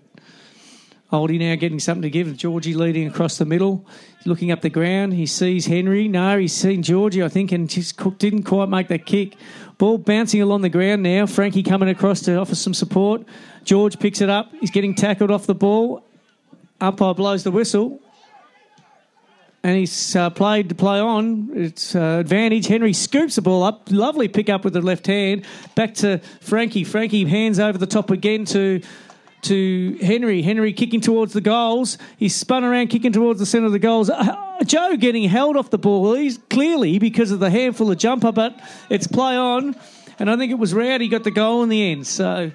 [1.12, 2.36] Oldie now getting something to give.
[2.36, 3.84] Georgie leading across the middle,
[4.24, 5.12] looking up the ground.
[5.14, 6.06] He sees Henry.
[6.06, 9.36] No, he's seen Georgie, I think, and just didn't quite make that kick.
[9.78, 11.26] Ball bouncing along the ground now.
[11.26, 13.22] Frankie coming across to offer some support.
[13.64, 14.52] George picks it up.
[14.60, 16.04] He's getting tackled off the ball.
[16.80, 18.00] Umpire blows the whistle
[19.62, 21.50] and he's uh, played to play on.
[21.54, 22.66] It's uh, advantage.
[22.66, 23.88] Henry scoops the ball up.
[23.90, 25.44] Lovely pick up with the left hand.
[25.74, 26.84] Back to Frankie.
[26.84, 28.80] Frankie hands over the top again to
[29.42, 30.42] to Henry.
[30.42, 31.98] Henry kicking towards the goals.
[32.16, 34.10] He's spun around, kicking towards the centre of the goals.
[34.10, 36.14] Uh, Joe getting held off the ball.
[36.14, 38.60] He's clearly because of the handful of jumper, but
[38.90, 39.74] it's play on.
[40.18, 42.06] And I think it was Rowdy got the goal in the end.
[42.06, 42.50] So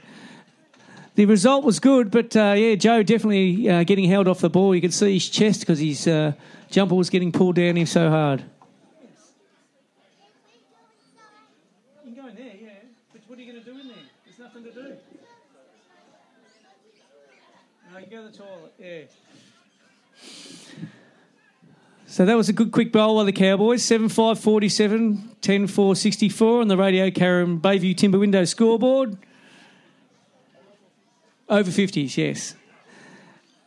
[1.15, 4.75] the result was good, but uh, yeah, Joe definitely uh, getting held off the ball.
[4.75, 6.33] You could see his chest because his uh,
[6.69, 8.43] jumper was getting pulled down him so hard.
[12.05, 12.69] You can go in there, yeah.
[13.13, 13.95] But what are you going to do in there?
[14.25, 14.97] There's nothing to do.
[17.91, 19.03] No, you go to the toilet, yeah.
[22.15, 23.83] So that was a good quick bowl by the Cowboys.
[23.83, 29.17] 7 5 47, 10 4 64 on the Radio Carrum Bayview Timber Window scoreboard.
[31.49, 32.55] Over 50s, yes.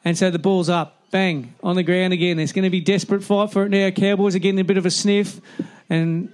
[0.03, 0.97] And so the ball's up.
[1.11, 1.53] Bang.
[1.63, 2.39] On the ground again.
[2.39, 3.91] There's going to be desperate fight for it now.
[3.91, 5.43] Cowboys are getting a bit of a sniff.
[5.91, 6.33] And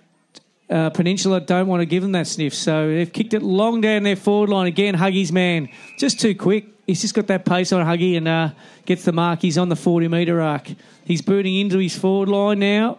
[0.70, 2.54] uh, Peninsula don't want to give them that sniff.
[2.54, 4.68] So they've kicked it long down their forward line.
[4.68, 5.68] Again, Huggy's man.
[5.98, 6.73] Just too quick.
[6.86, 8.50] He's just got that pace on Huggy and uh,
[8.84, 9.40] gets the mark.
[9.40, 10.68] He's on the 40 metre arc.
[11.04, 12.98] He's booting into his forward line now.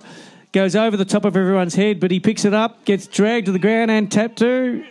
[0.52, 3.52] Goes over the top of everyone's head, but he picks it up, gets dragged to
[3.52, 4.84] the ground and tapped to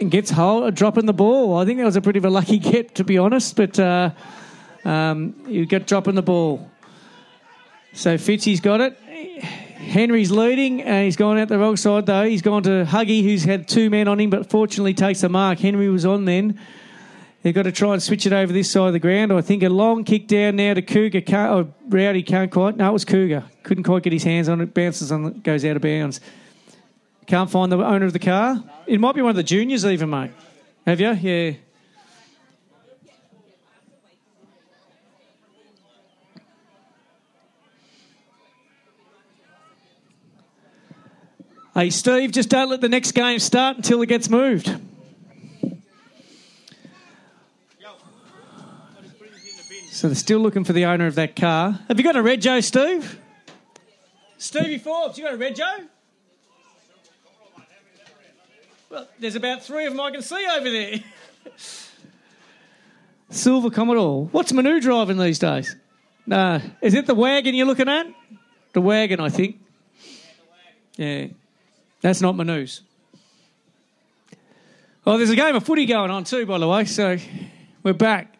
[0.00, 1.58] and gets hold, dropping the ball.
[1.58, 4.10] I think that was a pretty of a lucky get, to be honest, but uh,
[4.84, 6.70] um, you got dropping the ball.
[7.92, 8.98] So Fitzy's got it.
[8.98, 12.24] Henry's leading, and he's gone out the wrong side though.
[12.24, 15.58] He's gone to Huggy, who's had two men on him, but fortunately takes the mark.
[15.60, 16.58] Henry was on then.
[17.46, 19.32] They've got to try and switch it over this side of the ground.
[19.32, 21.20] I think a long kick down now to Cougar.
[21.20, 22.76] Can't, oh, Rowdy can't quite.
[22.76, 23.44] No, it was Cougar.
[23.62, 24.74] Couldn't quite get his hands on it.
[24.74, 26.20] Bounces on, goes out of bounds.
[27.28, 28.64] Can't find the owner of the car.
[28.88, 30.32] It might be one of the juniors, even, mate.
[30.88, 31.12] Have you?
[31.12, 31.52] Yeah.
[41.74, 44.80] Hey, Steve, just don't let the next game start until it gets moved.
[49.96, 51.80] So they're still looking for the owner of that car.
[51.88, 53.18] Have you got a red Joe, Steve?
[54.36, 55.78] Stevie Forbes, you got a red Joe?
[58.90, 60.98] Well, there's about three of them I can see over there.
[63.30, 64.26] Silver Commodore.
[64.32, 65.74] What's Manu driving these days?
[66.26, 66.60] No.
[66.82, 68.06] Is it the wagon you're looking at?
[68.74, 69.58] The wagon, I think.
[70.96, 71.28] Yeah.
[72.02, 72.82] That's not Manu's.
[75.06, 77.16] Oh, there's a game of footy going on too, by the way, so
[77.82, 78.36] we're back.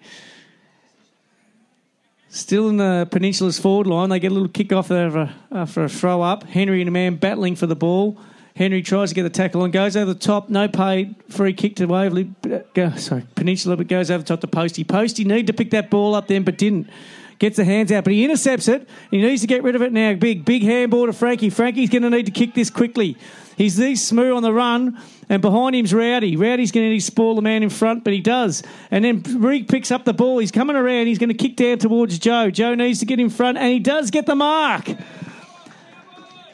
[2.37, 4.11] Still in the Peninsula's forward line.
[4.11, 6.45] They get a little kick off after, after uh, a throw up.
[6.45, 8.19] Henry and a man battling for the ball.
[8.55, 10.51] Henry tries to get the tackle on, goes over the top.
[10.51, 12.31] No paid free kick to Waverley.
[12.45, 14.85] Uh, go, sorry, Peninsula, but goes over the top to Posty.
[14.85, 16.91] Posty need to pick that ball up then, but didn't.
[17.39, 18.89] Gets the hands out, but he intercepts it.
[19.11, 20.15] He needs to get rid of it now.
[20.15, 21.51] Big, big handball to Frankie.
[21.51, 23.19] Frankie's going to need to kick this quickly.
[23.57, 24.99] He's these smooth on the run,
[25.29, 26.37] and behind him's Rowdy.
[26.37, 28.63] Rowdy's going to need to spoil the man in front, but he does.
[28.91, 30.39] And then Reed picks up the ball.
[30.39, 31.07] He's coming around.
[31.07, 32.51] He's going to kick down towards Joe.
[32.51, 34.91] Joe needs to get in front, and he does get the mark.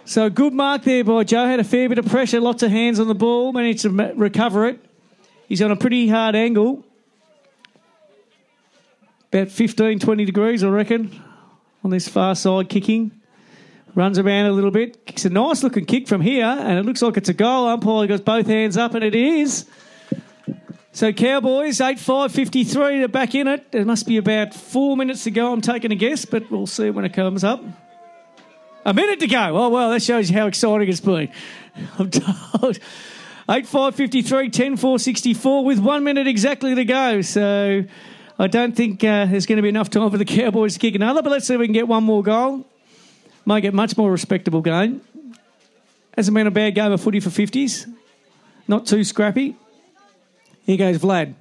[0.05, 1.47] So good mark there by Joe.
[1.47, 4.67] Had a fair bit of pressure, lots of hands on the ball, managed to recover
[4.67, 4.85] it.
[5.47, 6.85] He's on a pretty hard angle.
[9.33, 11.23] About 15, 20 degrees, I reckon,
[11.83, 13.19] on this far side kicking.
[13.95, 15.07] Runs around a little bit.
[15.07, 17.67] Kicks a nice looking kick from here, and it looks like it's a goal.
[17.67, 19.65] Umpire goes both hands up, and it is.
[20.93, 23.73] So Cowboys, 8-5-53, they're back in it.
[23.73, 26.91] There must be about four minutes to go, I'm taking a guess, but we'll see
[26.91, 27.65] when it comes up.
[28.85, 29.57] A minute to go.
[29.57, 31.33] Oh, well, that shows you how exciting it's been.
[31.99, 32.79] I'm told.
[33.49, 37.23] 8 5 53, 10 4 64 with one minute exactly to go.
[37.23, 37.85] So
[38.39, 40.95] I don't think uh, there's going to be enough time for the Cowboys to kick
[40.95, 42.67] another, but let's see if we can get one more goal.
[43.45, 45.01] Might get much more respectable game.
[46.17, 47.93] Hasn't been a bad game of footy for 50s.
[48.69, 49.57] Not too scrappy.
[50.65, 51.35] Here goes Vlad.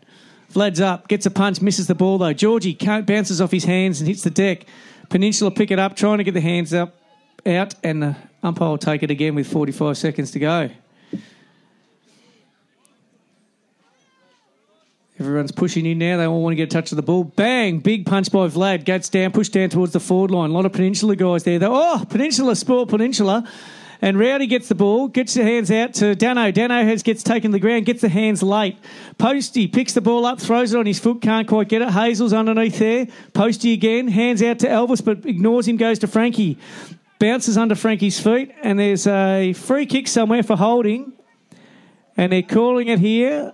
[0.51, 2.34] Vlad's up, gets a punch, misses the ball though.
[2.34, 4.65] Georgie bounces off his hands and hits the deck.
[5.09, 6.95] Peninsula pick it up, trying to get the hands up,
[7.45, 10.69] out, and the umpire will take it again with 45 seconds to go.
[15.22, 16.18] Everyone's pushing in now.
[16.18, 17.23] They all want to get a touch of the ball.
[17.23, 17.77] Bang!
[17.77, 18.85] Big punch by Vlad.
[18.85, 20.49] Gets down, pushed down towards the forward line.
[20.49, 21.60] A lot of Peninsula guys there.
[21.61, 23.48] Oh, Peninsula, sport Peninsula.
[24.02, 26.49] And Rowdy gets the ball, gets the hands out to Dano.
[26.49, 28.80] Dano has gets taken the ground, gets the hands late.
[29.19, 31.91] Posty picks the ball up, throws it on his foot, can't quite get it.
[31.91, 33.06] Hazel's underneath there.
[33.34, 36.57] Posty again, hands out to Elvis, but ignores him, goes to Frankie.
[37.19, 41.14] Bounces under Frankie's feet, and there's a free kick somewhere for holding.
[42.18, 43.53] And they're calling it here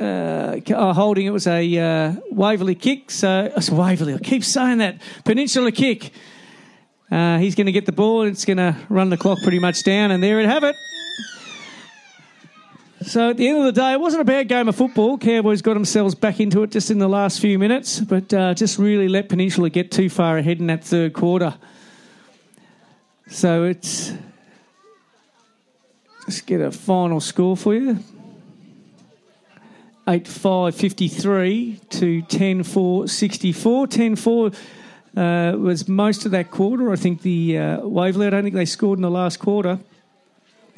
[0.00, 3.10] uh, uh, holding it was a uh, Waverley kick.
[3.10, 4.14] So it's Waverley.
[4.14, 6.10] I keep saying that Peninsula kick.
[7.10, 8.22] Uh, he's going to get the ball.
[8.22, 10.74] and It's going to run the clock pretty much down, and there it have it.
[13.02, 15.18] So at the end of the day, it wasn't a bad game of football.
[15.18, 18.78] Cowboys got themselves back into it just in the last few minutes, but uh, just
[18.78, 21.54] really let Peninsula get too far ahead in that third quarter.
[23.28, 24.12] So it's
[26.22, 27.98] let's get a final score for you.
[30.06, 33.86] 8 5 53 to 10 4 64.
[33.86, 34.50] 10 4
[35.16, 36.92] uh, was most of that quarter.
[36.92, 39.78] I think the uh, Waverley, I don't think they scored in the last quarter.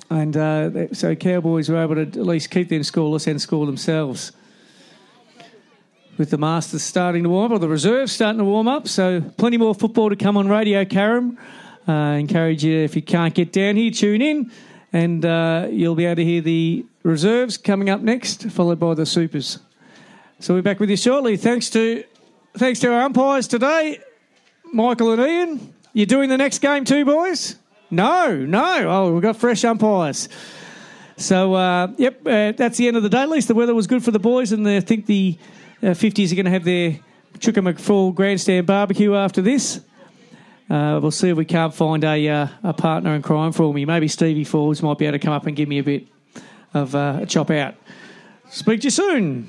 [0.08, 4.30] And uh, so Cowboys were able to at least keep them scoreless and score themselves.
[6.16, 8.86] With the Masters starting to warm up, or the reserves starting to warm up.
[8.86, 11.36] So plenty more football to come on Radio Carrum.
[11.88, 14.50] Uh, encourage you, if you can't get down here, tune in
[14.92, 19.06] and uh, you'll be able to hear the reserves coming up next, followed by the
[19.06, 19.60] supers.
[20.40, 21.36] So we're back with you shortly.
[21.36, 22.04] Thanks to
[22.54, 24.00] thanks to our umpires today,
[24.72, 25.74] Michael and Ian.
[25.92, 27.56] You're doing the next game too, boys?
[27.90, 28.88] No, no.
[28.88, 30.28] Oh, we've got fresh umpires.
[31.16, 33.22] So, uh, yep, uh, that's the end of the day.
[33.22, 35.38] At least the weather was good for the boys, and I think the
[35.82, 36.98] uh, 50s are going to have their
[37.38, 39.80] McFall grandstand barbecue after this.
[40.68, 43.84] Uh, we'll see if we can't find a uh, a partner in crime for me.
[43.84, 46.08] Maybe Stevie Forbes might be able to come up and give me a bit
[46.74, 47.74] of uh, a chop out.
[48.50, 49.48] Speak to you soon.